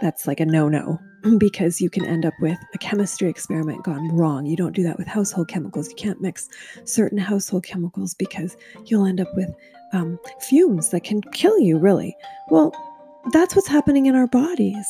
That's 0.00 0.26
like 0.26 0.40
a 0.40 0.46
no 0.46 0.68
no 0.68 0.98
because 1.38 1.80
you 1.80 1.90
can 1.90 2.04
end 2.04 2.24
up 2.24 2.34
with 2.40 2.58
a 2.74 2.78
chemistry 2.78 3.28
experiment 3.28 3.84
gone 3.84 4.08
wrong. 4.14 4.46
You 4.46 4.56
don't 4.56 4.74
do 4.74 4.82
that 4.82 4.98
with 4.98 5.06
household 5.06 5.48
chemicals. 5.48 5.88
You 5.88 5.94
can't 5.96 6.20
mix 6.20 6.48
certain 6.84 7.18
household 7.18 7.64
chemicals 7.64 8.14
because 8.14 8.56
you'll 8.86 9.06
end 9.06 9.20
up 9.20 9.28
with 9.34 9.50
um, 9.92 10.18
fumes 10.40 10.90
that 10.90 11.04
can 11.04 11.20
kill 11.32 11.58
you, 11.58 11.78
really. 11.78 12.16
Well, 12.48 12.72
that's 13.32 13.54
what's 13.54 13.68
happening 13.68 14.06
in 14.06 14.14
our 14.14 14.26
bodies. 14.26 14.86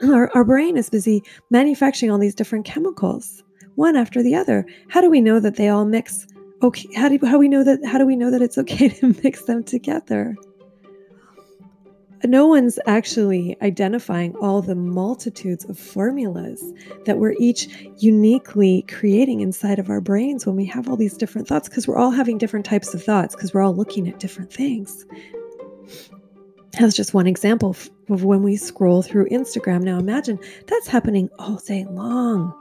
Our, 0.02 0.30
our 0.34 0.44
brain 0.44 0.78
is 0.78 0.88
busy 0.88 1.22
manufacturing 1.50 2.10
all 2.10 2.16
these 2.16 2.34
different 2.34 2.64
chemicals, 2.64 3.42
one 3.74 3.96
after 3.96 4.22
the 4.22 4.34
other. 4.34 4.64
How 4.88 5.02
do 5.02 5.10
we 5.10 5.20
know 5.20 5.40
that 5.40 5.56
they 5.56 5.68
all 5.68 5.84
mix? 5.84 6.26
Okay, 6.64 6.88
how 6.96 7.10
do 7.10 7.18
how 7.26 7.36
we 7.36 7.46
know 7.46 7.62
that? 7.62 7.84
How 7.84 7.98
do 7.98 8.06
we 8.06 8.16
know 8.16 8.30
that 8.30 8.40
it's 8.40 8.56
okay 8.56 8.88
to 9.00 9.14
mix 9.22 9.42
them 9.42 9.62
together? 9.62 10.34
no 12.26 12.46
one's 12.46 12.78
actually 12.86 13.54
identifying 13.60 14.34
all 14.36 14.62
the 14.62 14.74
multitudes 14.74 15.62
of 15.66 15.78
formulas 15.78 16.72
that 17.04 17.18
we're 17.18 17.34
each 17.38 17.68
uniquely 17.98 18.80
creating 18.88 19.40
inside 19.40 19.78
of 19.78 19.90
our 19.90 20.00
brains 20.00 20.46
when 20.46 20.56
we 20.56 20.64
have 20.64 20.88
all 20.88 20.96
these 20.96 21.18
different 21.18 21.46
thoughts 21.46 21.68
because 21.68 21.86
we're 21.86 21.98
all 21.98 22.10
having 22.10 22.38
different 22.38 22.64
types 22.64 22.94
of 22.94 23.04
thoughts 23.04 23.34
because 23.34 23.52
we're 23.52 23.60
all 23.60 23.76
looking 23.76 24.08
at 24.08 24.18
different 24.20 24.50
things. 24.50 25.04
That's 26.80 26.96
just 26.96 27.12
one 27.12 27.26
example 27.26 27.76
of 28.08 28.24
when 28.24 28.42
we 28.42 28.56
scroll 28.56 29.02
through 29.02 29.28
Instagram. 29.28 29.82
Now 29.82 29.98
imagine 29.98 30.38
that's 30.66 30.88
happening 30.88 31.28
all 31.38 31.56
day 31.56 31.84
long 31.90 32.58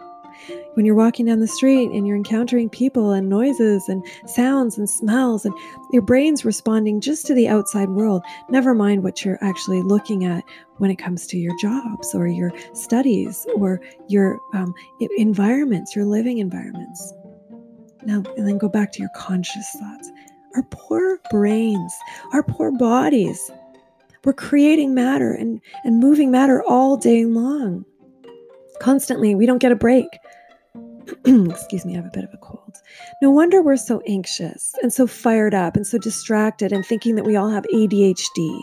when 0.73 0.85
you're 0.85 0.95
walking 0.95 1.25
down 1.25 1.39
the 1.39 1.47
street 1.47 1.91
and 1.91 2.07
you're 2.07 2.17
encountering 2.17 2.69
people 2.69 3.11
and 3.11 3.29
noises 3.29 3.87
and 3.87 4.05
sounds 4.25 4.77
and 4.77 4.89
smells, 4.89 5.45
and 5.45 5.53
your 5.91 6.01
brain's 6.01 6.45
responding 6.45 7.01
just 7.01 7.25
to 7.27 7.33
the 7.33 7.47
outside 7.47 7.89
world, 7.89 8.23
never 8.49 8.73
mind 8.73 9.03
what 9.03 9.23
you're 9.23 9.43
actually 9.43 9.81
looking 9.81 10.25
at 10.25 10.43
when 10.77 10.91
it 10.91 10.97
comes 10.97 11.27
to 11.27 11.37
your 11.37 11.57
jobs 11.59 12.13
or 12.13 12.27
your 12.27 12.51
studies 12.73 13.45
or 13.55 13.79
your 14.07 14.39
um, 14.53 14.73
environments, 15.17 15.95
your 15.95 16.05
living 16.05 16.39
environments. 16.39 17.13
Now, 18.05 18.23
and 18.37 18.47
then 18.47 18.57
go 18.57 18.67
back 18.69 18.91
to 18.93 18.99
your 18.99 19.11
conscious 19.15 19.69
thoughts. 19.79 20.11
Our 20.55 20.63
poor 20.71 21.19
brains, 21.31 21.93
our 22.33 22.43
poor 22.43 22.71
bodies. 22.71 23.51
We're 24.23 24.33
creating 24.33 24.93
matter 24.93 25.33
and, 25.33 25.59
and 25.83 25.99
moving 25.99 26.31
matter 26.31 26.63
all 26.63 26.95
day 26.97 27.25
long. 27.25 27.85
Constantly, 28.79 29.35
we 29.35 29.45
don't 29.45 29.59
get 29.59 29.71
a 29.71 29.75
break. 29.75 30.07
excuse 31.25 31.85
me, 31.85 31.93
I 31.93 31.97
have 31.97 32.05
a 32.05 32.11
bit 32.11 32.23
of 32.23 32.33
a 32.33 32.37
cold. 32.37 32.77
No 33.21 33.29
wonder 33.29 33.61
we're 33.61 33.77
so 33.77 34.01
anxious 34.07 34.73
and 34.81 34.91
so 34.91 35.07
fired 35.07 35.53
up 35.53 35.75
and 35.75 35.85
so 35.85 35.97
distracted 35.97 36.71
and 36.71 36.85
thinking 36.85 37.15
that 37.15 37.25
we 37.25 37.35
all 37.35 37.49
have 37.49 37.65
ADHD 37.73 38.61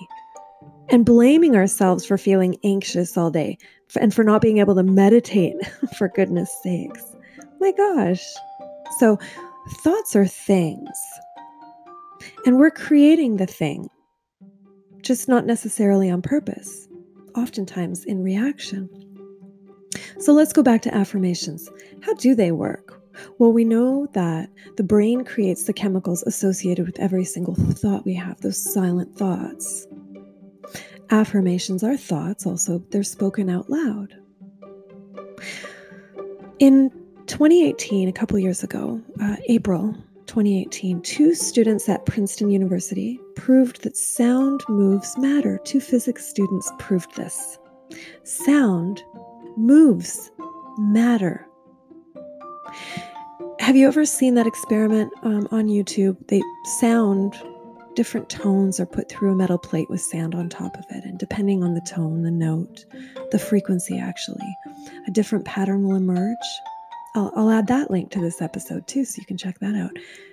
and 0.89 1.05
blaming 1.05 1.57
ourselves 1.57 2.05
for 2.05 2.19
feeling 2.19 2.57
anxious 2.65 3.17
all 3.17 3.31
day 3.31 3.57
and 3.99 4.15
for 4.15 4.25
not 4.25 4.43
being 4.43 4.59
able 4.59 4.75
to 4.75 4.83
meditate, 4.83 5.57
for 5.99 6.09
goodness 6.09 6.51
sakes. 6.63 7.17
My 7.61 7.73
gosh. 7.73 8.25
So, 8.99 9.19
thoughts 9.83 10.17
are 10.17 10.27
things, 10.27 10.99
and 12.45 12.59
we're 12.59 12.71
creating 12.71 13.37
the 13.37 13.47
thing, 13.47 13.89
just 15.03 15.29
not 15.29 15.47
necessarily 15.47 16.11
on 16.11 16.23
purpose, 16.23 16.89
oftentimes 17.37 18.05
in 18.05 18.23
reaction. 18.23 18.89
So 20.21 20.35
let's 20.35 20.53
go 20.53 20.63
back 20.63 20.83
to 20.83 20.95
affirmations. 20.95 21.71
How 22.03 22.13
do 22.15 22.35
they 22.35 22.53
work? 22.53 23.01
Well, 23.39 23.53
we 23.53 23.65
know 23.65 24.07
that 24.13 24.51
the 24.77 24.83
brain 24.83 25.25
creates 25.25 25.65
the 25.65 25.73
chemicals 25.73 26.23
associated 26.25 26.87
with 26.87 26.99
every 27.01 27.25
single 27.25 27.55
thought 27.55 28.05
we 28.05 28.15
have, 28.15 28.41
those 28.43 28.59
silent 28.59 29.17
thoughts. 29.17 29.87
Affirmations 31.11 31.83
are 31.83 31.97
thoughts, 31.97 32.47
also, 32.47 32.83
they're 32.91 33.03
spoken 33.03 33.49
out 33.49 33.71
loud. 33.71 34.15
In 36.59 36.91
2018, 37.27 38.09
a 38.09 38.13
couple 38.13 38.39
years 38.39 38.63
ago, 38.63 39.01
uh, 39.23 39.37
April 39.49 39.95
2018, 40.27 41.01
two 41.01 41.35
students 41.35 41.89
at 41.89 42.05
Princeton 42.05 42.51
University 42.51 43.19
proved 43.37 43.83
that 43.83 43.97
sound 43.97 44.63
moves 44.69 45.17
matter. 45.17 45.59
Two 45.65 45.81
physics 45.81 46.27
students 46.27 46.71
proved 46.79 47.17
this. 47.17 47.59
Sound 48.23 49.03
moves 49.57 50.31
matter. 50.79 51.47
Have 53.59 53.77
you 53.77 53.87
ever 53.87 54.07
seen 54.07 54.35
that 54.35 54.47
experiment 54.47 55.13
um, 55.23 55.47
on 55.51 55.67
YouTube? 55.67 56.17
They 56.29 56.43
sound 56.79 57.35
different 57.95 58.31
tones 58.31 58.81
are 58.81 58.87
put 58.87 59.09
through 59.09 59.33
a 59.33 59.35
metal 59.35 59.59
plate 59.59 59.91
with 59.91 60.01
sand 60.01 60.35
on 60.35 60.49
top 60.49 60.77
of 60.77 60.85
it. 60.91 61.05
And 61.05 61.19
depending 61.19 61.63
on 61.63 61.75
the 61.75 61.81
tone, 61.83 62.23
the 62.23 62.31
note, 62.31 62.85
the 63.31 63.39
frequency, 63.39 63.99
actually, 63.99 64.57
a 65.07 65.11
different 65.11 65.45
pattern 65.45 65.87
will 65.87 65.97
emerge. 65.97 66.37
I'll, 67.15 67.33
I'll 67.37 67.51
add 67.51 67.67
that 67.67 67.91
link 67.91 68.11
to 68.13 68.21
this 68.21 68.41
episode 68.41 68.87
too, 68.87 69.05
so 69.05 69.21
you 69.21 69.27
can 69.27 69.37
check 69.37 69.59
that 69.59 69.75
out. 69.75 69.91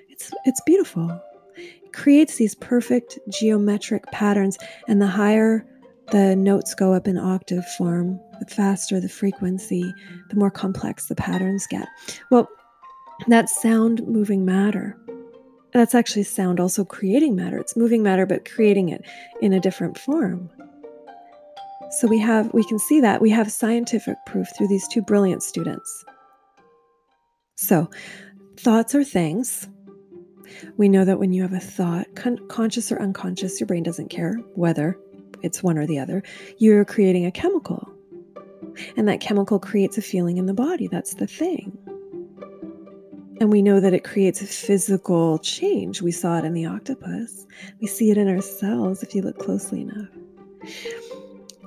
It's, 0.09 0.31
it's 0.45 0.61
beautiful. 0.65 1.21
It 1.57 1.91
creates 1.93 2.35
these 2.37 2.55
perfect 2.55 3.17
geometric 3.29 4.05
patterns, 4.11 4.57
and 4.87 5.01
the 5.01 5.07
higher 5.07 5.65
the 6.11 6.35
notes 6.35 6.73
go 6.73 6.93
up 6.93 7.07
in 7.07 7.17
octave 7.17 7.65
form, 7.65 8.19
the 8.39 8.45
faster 8.45 8.99
the 8.99 9.09
frequency, 9.09 9.93
the 10.29 10.35
more 10.35 10.51
complex 10.51 11.07
the 11.07 11.15
patterns 11.15 11.67
get. 11.67 11.87
Well, 12.31 12.47
that's 13.27 13.61
sound 13.61 14.05
moving 14.07 14.45
matter. 14.45 14.97
That's 15.73 15.95
actually 15.95 16.23
sound 16.23 16.59
also 16.59 16.85
creating 16.85 17.35
matter. 17.35 17.57
It's 17.57 17.75
moving 17.75 18.03
matter, 18.03 18.25
but 18.25 18.49
creating 18.49 18.89
it 18.89 19.05
in 19.41 19.53
a 19.53 19.59
different 19.59 19.97
form. 19.97 20.49
So 21.99 22.07
we 22.07 22.19
have 22.19 22.53
we 22.53 22.63
can 22.63 22.79
see 22.79 23.01
that 23.01 23.21
we 23.21 23.29
have 23.31 23.51
scientific 23.51 24.17
proof 24.25 24.47
through 24.55 24.67
these 24.67 24.87
two 24.87 25.01
brilliant 25.01 25.43
students. 25.43 26.05
So, 27.55 27.89
thoughts 28.57 28.93
are 28.93 29.03
things. 29.03 29.67
We 30.77 30.89
know 30.89 31.05
that 31.05 31.19
when 31.19 31.33
you 31.33 31.41
have 31.41 31.53
a 31.53 31.59
thought, 31.59 32.07
con- 32.15 32.45
conscious 32.49 32.91
or 32.91 33.01
unconscious, 33.01 33.59
your 33.59 33.67
brain 33.67 33.83
doesn't 33.83 34.09
care 34.09 34.35
whether 34.53 34.97
it's 35.43 35.63
one 35.63 35.77
or 35.77 35.85
the 35.85 35.99
other, 35.99 36.23
you're 36.57 36.85
creating 36.85 37.25
a 37.25 37.31
chemical. 37.31 37.87
And 38.95 39.07
that 39.07 39.21
chemical 39.21 39.59
creates 39.59 39.97
a 39.97 40.01
feeling 40.01 40.37
in 40.37 40.45
the 40.45 40.53
body. 40.53 40.87
That's 40.87 41.15
the 41.15 41.27
thing. 41.27 41.77
And 43.39 43.51
we 43.51 43.61
know 43.61 43.79
that 43.79 43.93
it 43.93 44.03
creates 44.03 44.41
a 44.41 44.47
physical 44.47 45.37
change. 45.39 46.01
We 46.01 46.11
saw 46.11 46.39
it 46.39 46.45
in 46.45 46.53
the 46.53 46.65
octopus. 46.65 47.45
We 47.79 47.87
see 47.87 48.09
it 48.09 48.17
in 48.17 48.27
ourselves 48.27 49.03
if 49.03 49.13
you 49.13 49.21
look 49.21 49.37
closely 49.37 49.81
enough. 49.81 50.09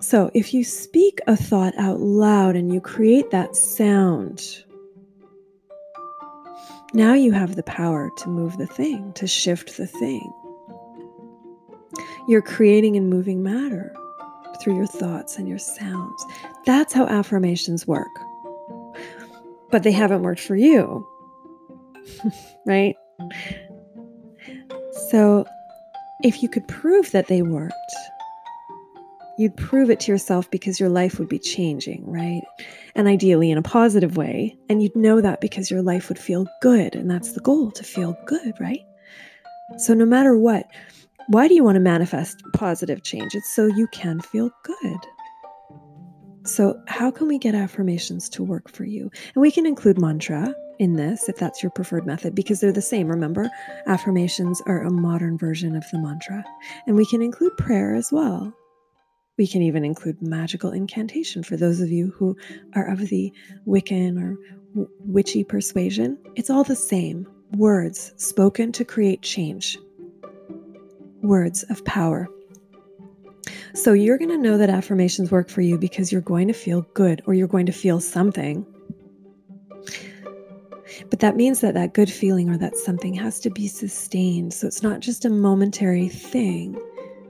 So, 0.00 0.30
if 0.34 0.52
you 0.54 0.64
speak 0.64 1.20
a 1.26 1.36
thought 1.36 1.74
out 1.78 2.00
loud 2.00 2.56
and 2.56 2.72
you 2.72 2.80
create 2.80 3.30
that 3.30 3.54
sound, 3.54 4.64
now 6.92 7.14
you 7.14 7.32
have 7.32 7.54
the 7.54 7.62
power 7.62 8.10
to 8.18 8.28
move 8.28 8.56
the 8.56 8.66
thing, 8.66 9.12
to 9.14 9.26
shift 9.26 9.76
the 9.76 9.86
thing. 9.86 10.32
You're 12.28 12.42
creating 12.42 12.96
and 12.96 13.08
moving 13.08 13.42
matter 13.42 13.94
through 14.60 14.76
your 14.76 14.86
thoughts 14.86 15.36
and 15.36 15.48
your 15.48 15.58
sounds. 15.58 16.24
That's 16.66 16.92
how 16.92 17.06
affirmations 17.06 17.86
work. 17.86 18.10
But 19.70 19.82
they 19.82 19.92
haven't 19.92 20.22
worked 20.22 20.40
for 20.40 20.56
you, 20.56 21.06
right? 22.66 22.96
So, 25.10 25.46
if 26.22 26.42
you 26.42 26.48
could 26.48 26.66
prove 26.68 27.12
that 27.12 27.28
they 27.28 27.42
worked, 27.42 27.74
You'd 29.40 29.56
prove 29.56 29.88
it 29.88 30.00
to 30.00 30.12
yourself 30.12 30.50
because 30.50 30.78
your 30.78 30.90
life 30.90 31.18
would 31.18 31.30
be 31.30 31.38
changing, 31.38 32.04
right? 32.04 32.42
And 32.94 33.08
ideally 33.08 33.50
in 33.50 33.56
a 33.56 33.62
positive 33.62 34.18
way. 34.18 34.54
And 34.68 34.82
you'd 34.82 34.94
know 34.94 35.22
that 35.22 35.40
because 35.40 35.70
your 35.70 35.80
life 35.80 36.10
would 36.10 36.18
feel 36.18 36.46
good. 36.60 36.94
And 36.94 37.10
that's 37.10 37.32
the 37.32 37.40
goal 37.40 37.70
to 37.70 37.82
feel 37.82 38.14
good, 38.26 38.60
right? 38.60 38.82
So, 39.78 39.94
no 39.94 40.04
matter 40.04 40.36
what, 40.36 40.66
why 41.28 41.48
do 41.48 41.54
you 41.54 41.64
want 41.64 41.76
to 41.76 41.80
manifest 41.80 42.42
positive 42.54 43.02
change? 43.02 43.34
It's 43.34 43.54
so 43.54 43.66
you 43.66 43.86
can 43.88 44.20
feel 44.20 44.50
good. 44.64 44.98
So, 46.44 46.80
how 46.88 47.10
can 47.10 47.28
we 47.28 47.38
get 47.38 47.54
affirmations 47.54 48.28
to 48.30 48.42
work 48.42 48.70
for 48.70 48.84
you? 48.84 49.10
And 49.34 49.42
we 49.42 49.50
can 49.50 49.66
include 49.66 50.00
mantra 50.00 50.54
in 50.78 50.96
this 50.96 51.28
if 51.28 51.36
that's 51.36 51.62
your 51.62 51.70
preferred 51.70 52.06
method 52.06 52.34
because 52.34 52.60
they're 52.60 52.72
the 52.72 52.80
same. 52.80 53.06
Remember, 53.08 53.50
affirmations 53.86 54.62
are 54.66 54.82
a 54.82 54.90
modern 54.90 55.36
version 55.36 55.76
of 55.76 55.84
the 55.92 55.98
mantra. 55.98 56.42
And 56.86 56.96
we 56.96 57.04
can 57.04 57.20
include 57.20 57.56
prayer 57.58 57.94
as 57.94 58.10
well. 58.10 58.52
We 59.36 59.46
can 59.46 59.62
even 59.62 59.84
include 59.84 60.22
magical 60.22 60.72
incantation 60.72 61.42
for 61.42 61.56
those 61.56 61.80
of 61.80 61.90
you 61.90 62.10
who 62.16 62.36
are 62.74 62.88
of 62.88 62.98
the 63.08 63.32
Wiccan 63.66 64.20
or 64.20 64.38
witchy 65.00 65.44
persuasion. 65.44 66.18
It's 66.34 66.50
all 66.50 66.64
the 66.64 66.76
same 66.76 67.26
words 67.52 68.12
spoken 68.16 68.72
to 68.72 68.84
create 68.84 69.22
change, 69.22 69.78
words 71.22 71.62
of 71.64 71.84
power. 71.84 72.28
So 73.74 73.92
you're 73.92 74.18
going 74.18 74.30
to 74.30 74.38
know 74.38 74.58
that 74.58 74.70
affirmations 74.70 75.30
work 75.30 75.48
for 75.48 75.60
you 75.60 75.78
because 75.78 76.10
you're 76.10 76.20
going 76.20 76.48
to 76.48 76.54
feel 76.54 76.82
good 76.94 77.22
or 77.26 77.34
you're 77.34 77.48
going 77.48 77.66
to 77.66 77.72
feel 77.72 78.00
something. 78.00 78.66
But 81.08 81.20
that 81.20 81.36
means 81.36 81.60
that 81.60 81.74
that 81.74 81.94
good 81.94 82.10
feeling 82.10 82.50
or 82.50 82.58
that 82.58 82.76
something 82.76 83.14
has 83.14 83.40
to 83.40 83.50
be 83.50 83.68
sustained. 83.68 84.52
So 84.52 84.66
it's 84.66 84.82
not 84.82 85.00
just 85.00 85.24
a 85.24 85.30
momentary 85.30 86.08
thing, 86.08 86.78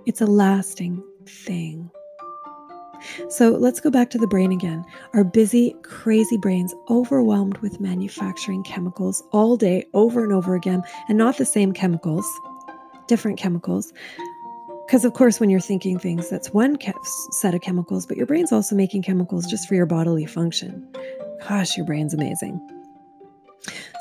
it's 0.07 0.21
a 0.21 0.27
lasting 0.27 1.03
thing. 1.27 1.91
So 3.29 3.51
let's 3.51 3.81
go 3.81 3.91
back 3.91 4.11
to 4.11 4.19
the 4.19 4.27
brain 4.27 4.53
again. 4.53 4.85
Our 5.15 5.25
busy, 5.25 5.75
crazy 5.83 6.37
brains 6.37 6.75
overwhelmed 6.91 7.57
with 7.59 7.81
manufacturing 7.81 8.63
chemicals 8.63 9.23
all 9.33 9.57
day, 9.57 9.87
over 9.95 10.23
and 10.23 10.33
over 10.33 10.55
again, 10.55 10.83
and 11.09 11.17
not 11.17 11.39
the 11.39 11.47
same 11.47 11.73
chemicals, 11.73 12.27
different 13.11 13.39
chemicals. 13.39 13.93
Because, 14.87 15.05
of 15.05 15.15
course, 15.15 15.41
when 15.41 15.51
you're 15.51 15.61
thinking 15.61 15.99
things, 15.99 16.31
that's 16.31 16.53
one 16.53 16.79
set 17.33 17.55
of 17.55 17.61
chemicals, 17.61 18.07
but 18.07 18.17
your 18.17 18.27
brain's 18.27 18.53
also 18.53 18.75
making 18.75 19.03
chemicals 19.03 19.47
just 19.47 19.69
for 19.69 19.75
your 19.75 19.85
bodily 19.85 20.27
function. 20.27 20.89
Gosh, 21.47 21.77
your 21.77 21.85
brain's 21.85 22.15
amazing. 22.15 22.59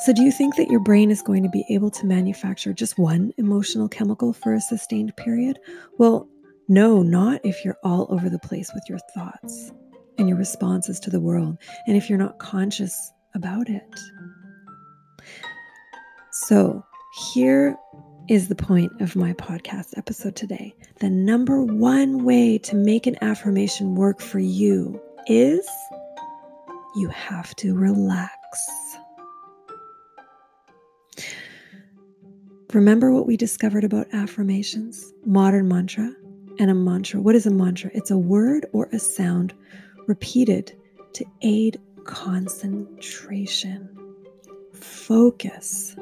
So, 0.02 0.14
do 0.14 0.22
you 0.22 0.32
think 0.32 0.56
that 0.56 0.70
your 0.70 0.80
brain 0.80 1.12
is 1.12 1.22
going 1.22 1.44
to 1.44 1.50
be 1.50 1.66
able 1.70 1.90
to 1.92 2.06
manufacture 2.06 2.72
just 2.72 2.98
one 2.98 3.34
emotional 3.38 3.90
chemical 3.90 4.32
for 4.32 4.54
a 4.54 4.62
sustained 4.62 5.16
period? 5.18 5.60
Well, 5.98 6.30
no, 6.68 7.02
not 7.02 7.42
if 7.44 7.66
you're 7.66 7.78
all 7.84 8.08
over 8.10 8.30
the 8.30 8.40
place 8.40 8.72
with 8.74 8.84
your 8.88 9.00
thoughts 9.16 9.72
and 10.18 10.30
your 10.30 10.38
responses 10.38 11.00
to 11.02 11.10
the 11.10 11.20
world, 11.20 11.58
and 11.88 11.98
if 11.98 12.10
you're 12.10 12.20
not 12.20 12.38
conscious 12.38 13.12
about 13.36 13.70
it. 13.70 13.84
So, 16.32 16.86
here 17.34 17.76
is 18.30 18.48
the 18.48 18.56
point 18.56 18.92
of 19.02 19.16
my 19.16 19.34
podcast 19.34 19.98
episode 19.98 20.36
today. 20.36 20.72
The 21.00 21.10
number 21.10 21.64
one 21.64 22.24
way 22.24 22.60
to 22.60 22.76
make 22.76 23.08
an 23.08 23.16
affirmation 23.24 23.96
work 23.96 24.22
for 24.22 24.38
you 24.38 25.02
is 25.26 25.68
you 26.96 27.08
have 27.08 27.56
to 27.56 27.74
relax. 27.74 28.30
Remember 32.72 33.12
what 33.12 33.26
we 33.26 33.36
discovered 33.36 33.84
about 33.84 34.06
affirmations, 34.14 35.12
modern 35.26 35.68
mantra, 35.68 36.14
and 36.60 36.70
a 36.70 36.76
mantra. 36.76 37.20
What 37.20 37.34
is 37.34 37.48
a 37.48 37.52
mantra? 37.52 37.90
It's 37.96 38.12
a 38.12 38.18
word 38.18 38.68
or 38.74 38.90
a 38.94 39.00
sound 39.00 39.56
repeated 40.06 40.72
to 41.14 41.26
aid 41.42 41.80
concentration, 42.04 43.90
focus, 44.72 45.96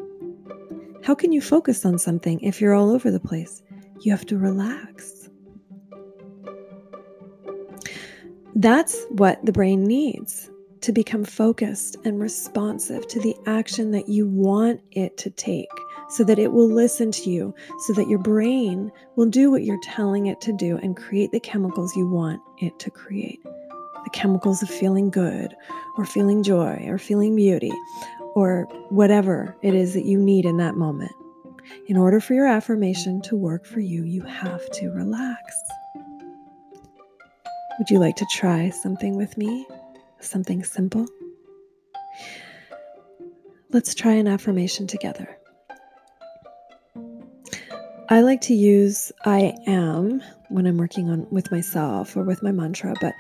how 1.08 1.16
can 1.16 1.32
you 1.32 1.40
focus 1.40 1.86
on 1.86 1.98
something 1.98 2.38
if 2.42 2.60
you're 2.60 2.74
all 2.74 2.92
over 2.92 3.10
the 3.10 3.18
place? 3.18 3.64
You 4.02 4.12
have 4.12 4.26
to 4.26 4.38
relax. 4.38 5.30
That's 8.56 9.06
what 9.12 9.40
the 9.46 9.54
brain 9.54 9.86
needs 9.86 10.52
to 10.82 10.92
become 10.92 11.24
focused 11.24 11.96
and 12.04 12.20
responsive 12.20 13.08
to 13.08 13.22
the 13.22 13.38
action 13.46 13.92
that 13.92 14.10
you 14.10 14.28
want 14.28 14.82
it 14.92 15.16
to 15.20 15.30
take 15.30 15.70
so 16.10 16.26
that 16.26 16.40
it 16.40 16.52
will 16.52 16.68
listen 16.68 17.10
to 17.12 17.30
you, 17.30 17.56
so 17.86 17.94
that 17.94 18.10
your 18.10 18.20
brain 18.20 18.92
will 19.16 19.28
do 19.28 19.50
what 19.50 19.64
you're 19.64 19.80
telling 19.82 20.26
it 20.26 20.42
to 20.42 20.52
do 20.52 20.76
and 20.80 20.98
create 20.98 21.32
the 21.32 21.40
chemicals 21.40 21.96
you 21.96 22.06
want 22.06 22.42
it 22.58 22.78
to 22.80 22.92
create. 22.92 23.42
The 24.04 24.10
chemicals 24.12 24.62
of 24.62 24.70
feeling 24.70 25.10
good 25.10 25.56
or 25.98 26.04
feeling 26.04 26.44
joy 26.44 26.84
or 26.86 26.98
feeling 26.98 27.34
beauty 27.34 27.72
or 28.38 28.68
whatever 28.90 29.58
it 29.64 29.74
is 29.74 29.96
that 29.96 30.06
you 30.06 30.20
need 30.20 30.46
in 30.46 30.58
that 30.58 30.76
moment. 30.76 31.12
In 31.88 31.98
order 31.98 32.20
for 32.20 32.36
your 32.36 32.46
affirmation 32.46 33.20
to 33.24 33.36
work 33.36 33.66
for 33.66 33.80
you, 33.80 34.04
you 34.04 34.22
have 34.22 34.64
to 34.74 34.90
relax. 34.92 35.60
Would 37.80 37.90
you 37.90 37.98
like 37.98 38.16
to 38.18 38.28
try 38.32 38.70
something 38.70 39.18
with 39.18 39.40
me? 39.40 39.66
Something 40.20 40.64
simple? 40.64 41.08
Let's 43.72 43.96
try 43.96 44.12
an 44.12 44.28
affirmation 44.28 44.86
together. 44.86 45.37
I 48.10 48.22
like 48.22 48.40
to 48.42 48.54
use 48.54 49.12
I 49.26 49.54
am 49.66 50.22
when 50.48 50.66
I'm 50.66 50.78
working 50.78 51.10
on 51.10 51.28
with 51.30 51.52
myself 51.52 52.16
or 52.16 52.24
with 52.24 52.42
my 52.42 52.54
mantra, 52.54 52.94
but 53.02 53.14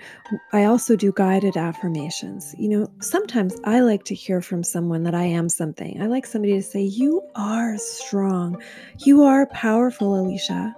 I 0.54 0.64
also 0.64 0.96
do 0.96 1.12
guided 1.12 1.58
affirmations. 1.58 2.56
You 2.58 2.70
know, 2.70 2.92
sometimes 3.02 3.54
I 3.66 3.82
like 3.82 4.06
to 4.06 4.16
hear 4.16 4.40
from 4.40 4.64
someone 4.64 5.04
that 5.04 5.14
I 5.14 5.24
am 5.24 5.50
something. 5.50 6.02
I 6.02 6.06
like 6.06 6.26
somebody 6.26 6.54
to 6.54 6.64
say, 6.64 6.82
You 6.82 7.22
are 7.36 7.78
strong. 7.78 8.62
You 9.00 9.24
are 9.24 9.48
powerful, 9.48 10.18
Alicia. 10.18 10.74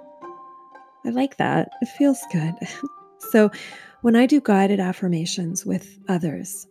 I 1.06 1.10
like 1.12 1.38
that. 1.38 1.70
It 1.82 1.90
feels 1.90 2.20
good. 2.32 2.56
so 3.32 3.52
when 4.02 4.16
I 4.16 4.26
do 4.26 4.42
guided 4.42 4.80
affirmations 4.80 5.68
with 5.68 6.00
others, 6.08 6.66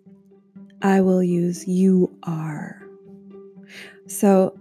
I 0.82 1.02
will 1.02 1.22
use 1.22 1.68
you 1.68 2.18
are. 2.24 2.82
So 4.08 4.58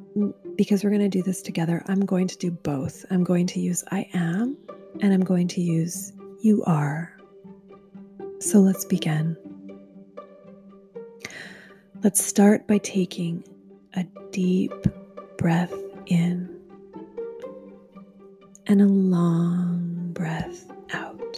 because 0.58 0.84
we're 0.84 0.90
going 0.90 1.00
to 1.02 1.08
do 1.08 1.22
this 1.22 1.42
together, 1.42 1.84
I'm 1.88 2.06
going 2.06 2.28
to 2.28 2.38
do 2.38 2.52
both. 2.52 3.06
I'm 3.12 3.24
going 3.24 3.46
to 3.48 3.60
use 3.60 3.84
I 3.92 4.10
am 4.14 4.58
and 5.02 5.14
I'm 5.14 5.24
going 5.24 5.48
to 5.50 5.62
use 5.62 6.12
you 6.42 6.64
are. 6.66 7.16
So 8.40 8.60
let's 8.60 8.84
begin. 8.84 9.38
Let's 12.04 12.24
start 12.24 12.68
by 12.68 12.80
taking 12.80 13.44
a 13.94 14.04
deep 14.32 14.74
breath 15.38 15.74
in 16.08 16.60
and 18.66 18.82
a 18.82 18.86
long 18.86 20.10
breath 20.14 20.66
out. 20.94 21.38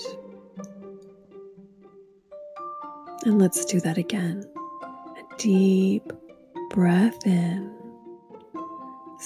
And 3.25 3.39
let's 3.39 3.65
do 3.65 3.79
that 3.81 3.97
again. 3.97 4.45
A 4.83 5.37
deep 5.37 6.11
breath 6.69 7.25
in 7.25 7.68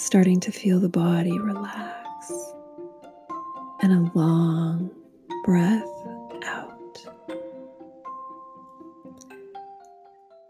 starting 0.03 0.39
to 0.41 0.51
feel 0.51 0.81
the 0.81 0.89
body 0.89 1.39
relax, 1.39 2.53
and 3.81 3.93
a 3.93 4.11
long 4.17 4.91
breath 5.45 5.87
out. 6.45 6.97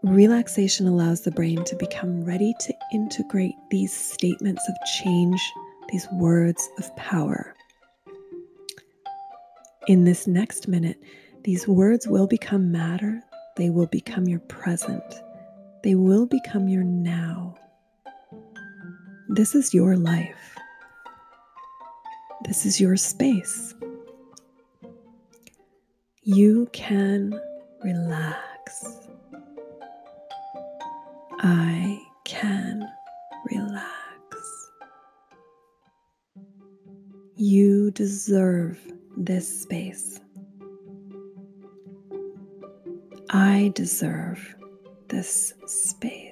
Relaxation 0.02 0.88
allows 0.88 1.20
the 1.20 1.30
brain 1.30 1.62
to 1.64 1.76
become 1.76 2.24
ready 2.24 2.52
to 2.60 2.74
integrate 2.92 3.54
these 3.70 3.92
statements 3.92 4.68
of 4.68 4.74
change, 5.02 5.40
these 5.88 6.08
words 6.14 6.68
of 6.78 6.94
power. 6.96 7.54
In 9.86 10.02
this 10.04 10.26
next 10.26 10.66
minute, 10.66 11.00
these 11.44 11.68
words 11.68 12.08
will 12.08 12.26
become 12.26 12.72
matter, 12.72 13.22
they 13.56 13.70
will 13.70 13.86
become 13.86 14.26
your 14.26 14.40
present, 14.40 15.22
they 15.84 15.94
will 15.94 16.26
become 16.26 16.68
your 16.68 16.82
now. 16.82 17.54
This 19.28 19.54
is 19.54 19.72
your 19.72 19.96
life. 19.96 20.56
This 22.44 22.66
is 22.66 22.80
your 22.80 22.96
space. 22.96 23.74
You 26.22 26.68
can 26.72 27.40
relax. 27.82 29.08
I 31.40 32.00
can 32.24 32.88
relax. 33.50 33.90
You 37.36 37.90
deserve 37.90 38.78
this 39.16 39.62
space. 39.62 40.20
I 43.30 43.72
deserve 43.74 44.54
this 45.08 45.54
space. 45.66 46.23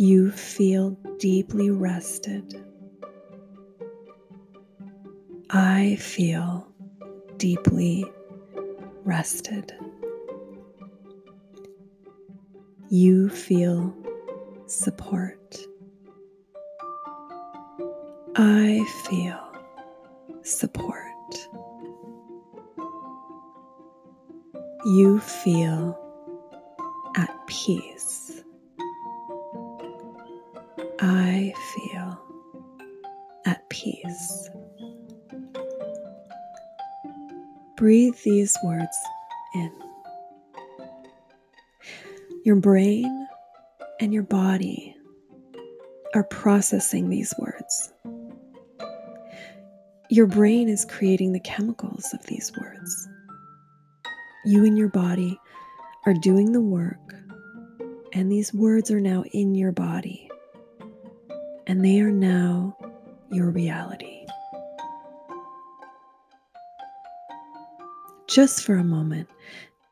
You 0.00 0.30
feel 0.30 0.90
deeply 1.18 1.70
rested. 1.70 2.64
I 5.50 5.96
feel 5.96 6.68
deeply 7.36 8.04
rested. 9.02 9.72
You 12.90 13.28
feel 13.28 13.92
support. 14.66 15.58
I 18.36 18.86
feel 19.08 19.52
support. 20.42 21.02
You 24.84 25.18
feel 25.18 25.98
at 27.16 27.36
peace. 27.48 28.27
I 31.00 31.52
feel 31.74 32.18
at 33.46 33.68
peace. 33.70 34.50
Breathe 37.76 38.16
these 38.24 38.56
words 38.64 38.96
in. 39.54 39.72
Your 42.44 42.56
brain 42.56 43.28
and 44.00 44.12
your 44.12 44.24
body 44.24 44.96
are 46.14 46.24
processing 46.24 47.08
these 47.08 47.32
words. 47.38 47.92
Your 50.10 50.26
brain 50.26 50.68
is 50.68 50.84
creating 50.84 51.32
the 51.32 51.40
chemicals 51.40 52.12
of 52.14 52.24
these 52.26 52.50
words. 52.60 53.08
You 54.46 54.64
and 54.64 54.78
your 54.78 54.88
body 54.88 55.38
are 56.06 56.14
doing 56.14 56.52
the 56.52 56.60
work, 56.60 57.14
and 58.12 58.32
these 58.32 58.54
words 58.54 58.90
are 58.90 59.00
now 59.00 59.22
in 59.32 59.54
your 59.54 59.72
body, 59.72 60.27
and 61.68 61.84
they 61.84 62.00
are 62.00 62.10
now 62.10 62.74
your 63.30 63.50
reality. 63.50 64.24
Just 68.26 68.64
for 68.64 68.76
a 68.76 68.84
moment, 68.84 69.28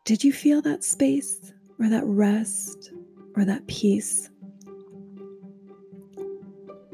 did 0.04 0.24
you 0.24 0.32
feel 0.32 0.62
that 0.62 0.82
space 0.82 1.52
or 1.78 1.88
that 1.90 2.04
rest 2.04 2.92
or 3.36 3.44
that 3.44 3.66
peace? 3.66 4.30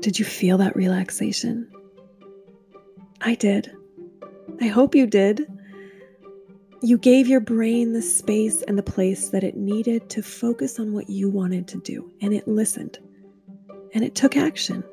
Did 0.00 0.18
you 0.18 0.24
feel 0.24 0.58
that 0.58 0.74
relaxation? 0.74 1.70
I 3.20 3.36
did. 3.36 3.70
I 4.60 4.66
hope 4.66 4.96
you 4.96 5.06
did. 5.06 5.46
You 6.82 6.98
gave 6.98 7.28
your 7.28 7.40
brain 7.40 7.92
the 7.92 8.02
space 8.02 8.62
and 8.62 8.76
the 8.76 8.82
place 8.82 9.28
that 9.28 9.44
it 9.44 9.56
needed 9.56 10.10
to 10.10 10.22
focus 10.22 10.80
on 10.80 10.92
what 10.92 11.08
you 11.08 11.28
wanted 11.28 11.68
to 11.68 11.78
do, 11.78 12.10
and 12.20 12.34
it 12.34 12.48
listened 12.48 12.98
and 13.94 14.04
it 14.04 14.14
took 14.14 14.36
action. 14.36 14.84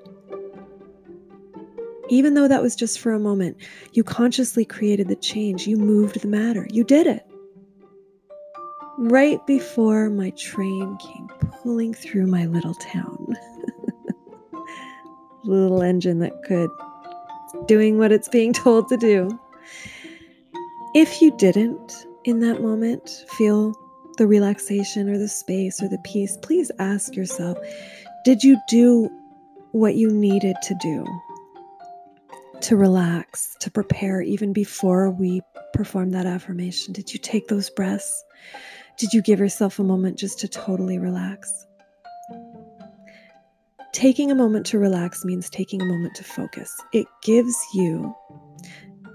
Even 2.09 2.33
though 2.33 2.47
that 2.47 2.61
was 2.61 2.75
just 2.75 2.99
for 2.99 3.13
a 3.13 3.19
moment, 3.19 3.57
you 3.93 4.03
consciously 4.03 4.65
created 4.65 5.07
the 5.07 5.15
change. 5.15 5.67
You 5.67 5.77
moved 5.77 6.21
the 6.21 6.27
matter. 6.27 6.67
You 6.71 6.83
did 6.83 7.05
it. 7.05 7.25
Right 8.97 9.45
before 9.45 10.09
my 10.09 10.31
train 10.31 10.97
came 10.97 11.29
pulling 11.61 11.93
through 11.93 12.27
my 12.27 12.47
little 12.47 12.73
town. 12.75 13.35
little 15.43 15.81
engine 15.81 16.19
that 16.19 16.43
could, 16.43 16.69
doing 17.67 17.97
what 17.97 18.11
it's 18.11 18.27
being 18.27 18.53
told 18.53 18.87
to 18.89 18.97
do. 18.97 19.29
If 20.95 21.21
you 21.21 21.35
didn't 21.37 22.05
in 22.25 22.39
that 22.39 22.61
moment 22.61 23.09
feel 23.37 23.73
the 24.17 24.27
relaxation 24.27 25.09
or 25.09 25.17
the 25.17 25.29
space 25.29 25.81
or 25.81 25.87
the 25.87 26.01
peace, 26.03 26.37
please 26.41 26.71
ask 26.79 27.15
yourself 27.15 27.57
did 28.25 28.43
you 28.43 28.57
do 28.67 29.09
what 29.71 29.95
you 29.95 30.11
needed 30.11 30.55
to 30.63 30.75
do 30.81 31.05
to 32.61 32.75
relax, 32.75 33.55
to 33.61 33.71
prepare 33.71 34.21
even 34.21 34.51
before 34.51 35.09
we 35.09 35.41
perform 35.73 36.11
that 36.11 36.25
affirmation? 36.25 36.93
Did 36.93 37.13
you 37.13 37.19
take 37.19 37.47
those 37.47 37.69
breaths? 37.69 38.23
Did 38.97 39.13
you 39.13 39.21
give 39.21 39.39
yourself 39.39 39.79
a 39.79 39.83
moment 39.83 40.17
just 40.17 40.39
to 40.39 40.47
totally 40.47 40.99
relax? 40.99 41.65
Taking 43.93 44.31
a 44.31 44.35
moment 44.35 44.65
to 44.67 44.79
relax 44.79 45.23
means 45.25 45.49
taking 45.49 45.81
a 45.81 45.85
moment 45.85 46.15
to 46.15 46.23
focus. 46.23 46.75
It 46.93 47.07
gives 47.23 47.55
you 47.73 48.13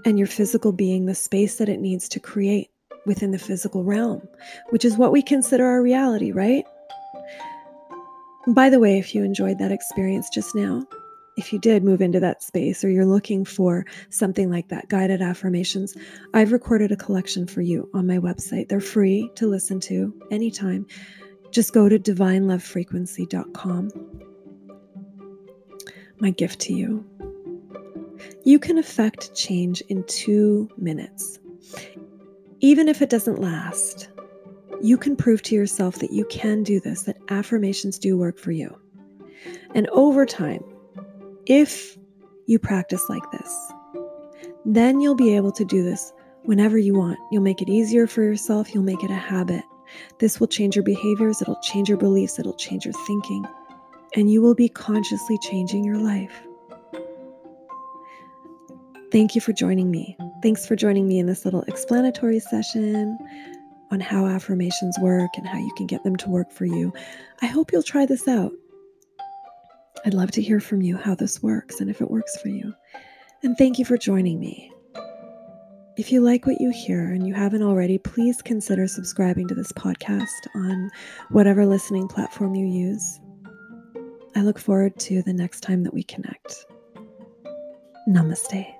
and 0.05 0.17
your 0.17 0.27
physical 0.27 0.71
being 0.71 1.05
the 1.05 1.15
space 1.15 1.57
that 1.57 1.69
it 1.69 1.79
needs 1.79 2.09
to 2.09 2.19
create 2.19 2.69
within 3.05 3.31
the 3.31 3.39
physical 3.39 3.83
realm, 3.83 4.21
which 4.69 4.85
is 4.85 4.97
what 4.97 5.11
we 5.11 5.21
consider 5.21 5.65
our 5.65 5.81
reality, 5.81 6.31
right? 6.31 6.65
By 8.47 8.69
the 8.69 8.79
way, 8.79 8.99
if 8.99 9.15
you 9.15 9.23
enjoyed 9.23 9.59
that 9.59 9.71
experience 9.71 10.29
just 10.29 10.55
now, 10.55 10.85
if 11.37 11.51
you 11.51 11.59
did 11.59 11.83
move 11.83 12.01
into 12.01 12.19
that 12.21 12.41
space 12.43 12.83
or 12.83 12.89
you're 12.89 13.05
looking 13.05 13.43
for 13.43 13.85
something 14.09 14.49
like 14.49 14.69
that, 14.69 14.87
guided 14.87 15.21
affirmations, 15.21 15.95
I've 16.33 16.51
recorded 16.51 16.91
a 16.91 16.95
collection 16.95 17.45
for 17.47 17.61
you 17.61 17.89
on 17.93 18.07
my 18.07 18.17
website. 18.19 18.69
They're 18.69 18.79
free 18.79 19.29
to 19.35 19.47
listen 19.47 19.79
to 19.81 20.13
anytime. 20.31 20.85
Just 21.51 21.73
go 21.73 21.89
to 21.89 21.99
divinelovefrequency.com. 21.99 23.91
My 26.19 26.29
gift 26.29 26.61
to 26.61 26.73
you 26.73 27.05
you 28.43 28.59
can 28.59 28.77
affect 28.77 29.35
change 29.35 29.81
in 29.89 30.03
two 30.05 30.69
minutes. 30.77 31.39
Even 32.59 32.87
if 32.87 33.01
it 33.01 33.09
doesn't 33.09 33.41
last, 33.41 34.09
you 34.81 34.97
can 34.97 35.15
prove 35.15 35.41
to 35.43 35.55
yourself 35.55 35.99
that 35.99 36.11
you 36.11 36.25
can 36.25 36.63
do 36.63 36.79
this, 36.79 37.03
that 37.03 37.17
affirmations 37.29 37.97
do 37.97 38.17
work 38.17 38.37
for 38.37 38.51
you. 38.51 38.75
And 39.73 39.87
over 39.89 40.25
time, 40.25 40.63
if 41.45 41.97
you 42.47 42.59
practice 42.59 43.03
like 43.09 43.29
this, 43.31 43.73
then 44.65 44.99
you'll 44.99 45.15
be 45.15 45.35
able 45.35 45.51
to 45.51 45.65
do 45.65 45.83
this 45.83 46.11
whenever 46.43 46.77
you 46.77 46.95
want. 46.95 47.19
You'll 47.31 47.43
make 47.43 47.61
it 47.61 47.69
easier 47.69 48.07
for 48.07 48.23
yourself, 48.23 48.73
you'll 48.73 48.83
make 48.83 49.03
it 49.03 49.11
a 49.11 49.15
habit. 49.15 49.63
This 50.19 50.39
will 50.39 50.47
change 50.47 50.75
your 50.75 50.83
behaviors, 50.83 51.41
it'll 51.41 51.59
change 51.61 51.89
your 51.89 51.97
beliefs, 51.97 52.39
it'll 52.39 52.55
change 52.55 52.85
your 52.85 52.93
thinking, 53.05 53.45
and 54.15 54.31
you 54.31 54.41
will 54.41 54.55
be 54.55 54.69
consciously 54.69 55.37
changing 55.39 55.83
your 55.83 55.97
life. 55.97 56.41
Thank 59.11 59.35
you 59.35 59.41
for 59.41 59.53
joining 59.53 59.91
me. 59.91 60.17
Thanks 60.41 60.65
for 60.65 60.75
joining 60.75 61.07
me 61.07 61.19
in 61.19 61.25
this 61.25 61.45
little 61.45 61.61
explanatory 61.63 62.39
session 62.39 63.17
on 63.95 64.01
how 64.01 64.25
affirmations 64.25 64.99
work 64.99 65.31
and 65.37 65.47
how 65.47 65.57
you 65.57 65.71
can 65.77 65.87
get 65.87 66.03
them 66.03 66.17
to 66.17 66.29
work 66.29 66.51
for 66.51 66.65
you. 66.65 66.93
I 67.41 67.45
hope 67.45 67.71
you'll 67.71 67.81
try 67.81 68.05
this 68.05 68.27
out. 68.27 68.51
I'd 70.05 70.13
love 70.13 70.31
to 70.31 70.41
hear 70.41 70.59
from 70.59 70.81
you 70.81 70.97
how 70.97 71.15
this 71.15 71.41
works 71.41 71.79
and 71.79 71.89
if 71.89 72.01
it 72.01 72.11
works 72.11 72.37
for 72.41 72.49
you. 72.49 72.73
And 73.41 73.57
thank 73.57 73.79
you 73.79 73.85
for 73.85 73.97
joining 73.97 74.37
me. 74.37 74.69
If 75.97 76.11
you 76.11 76.19
like 76.19 76.45
what 76.45 76.59
you 76.59 76.71
hear 76.71 77.05
and 77.05 77.25
you 77.25 77.33
haven't 77.33 77.63
already, 77.63 77.97
please 77.97 78.41
consider 78.41 78.85
subscribing 78.85 79.47
to 79.47 79.55
this 79.55 79.71
podcast 79.71 80.27
on 80.53 80.91
whatever 81.29 81.65
listening 81.65 82.09
platform 82.09 82.53
you 82.53 82.67
use. 82.67 83.21
I 84.35 84.41
look 84.41 84.59
forward 84.59 84.99
to 84.99 85.21
the 85.21 85.31
next 85.31 85.61
time 85.61 85.83
that 85.83 85.93
we 85.93 86.03
connect. 86.03 86.65
Namaste. 88.09 88.74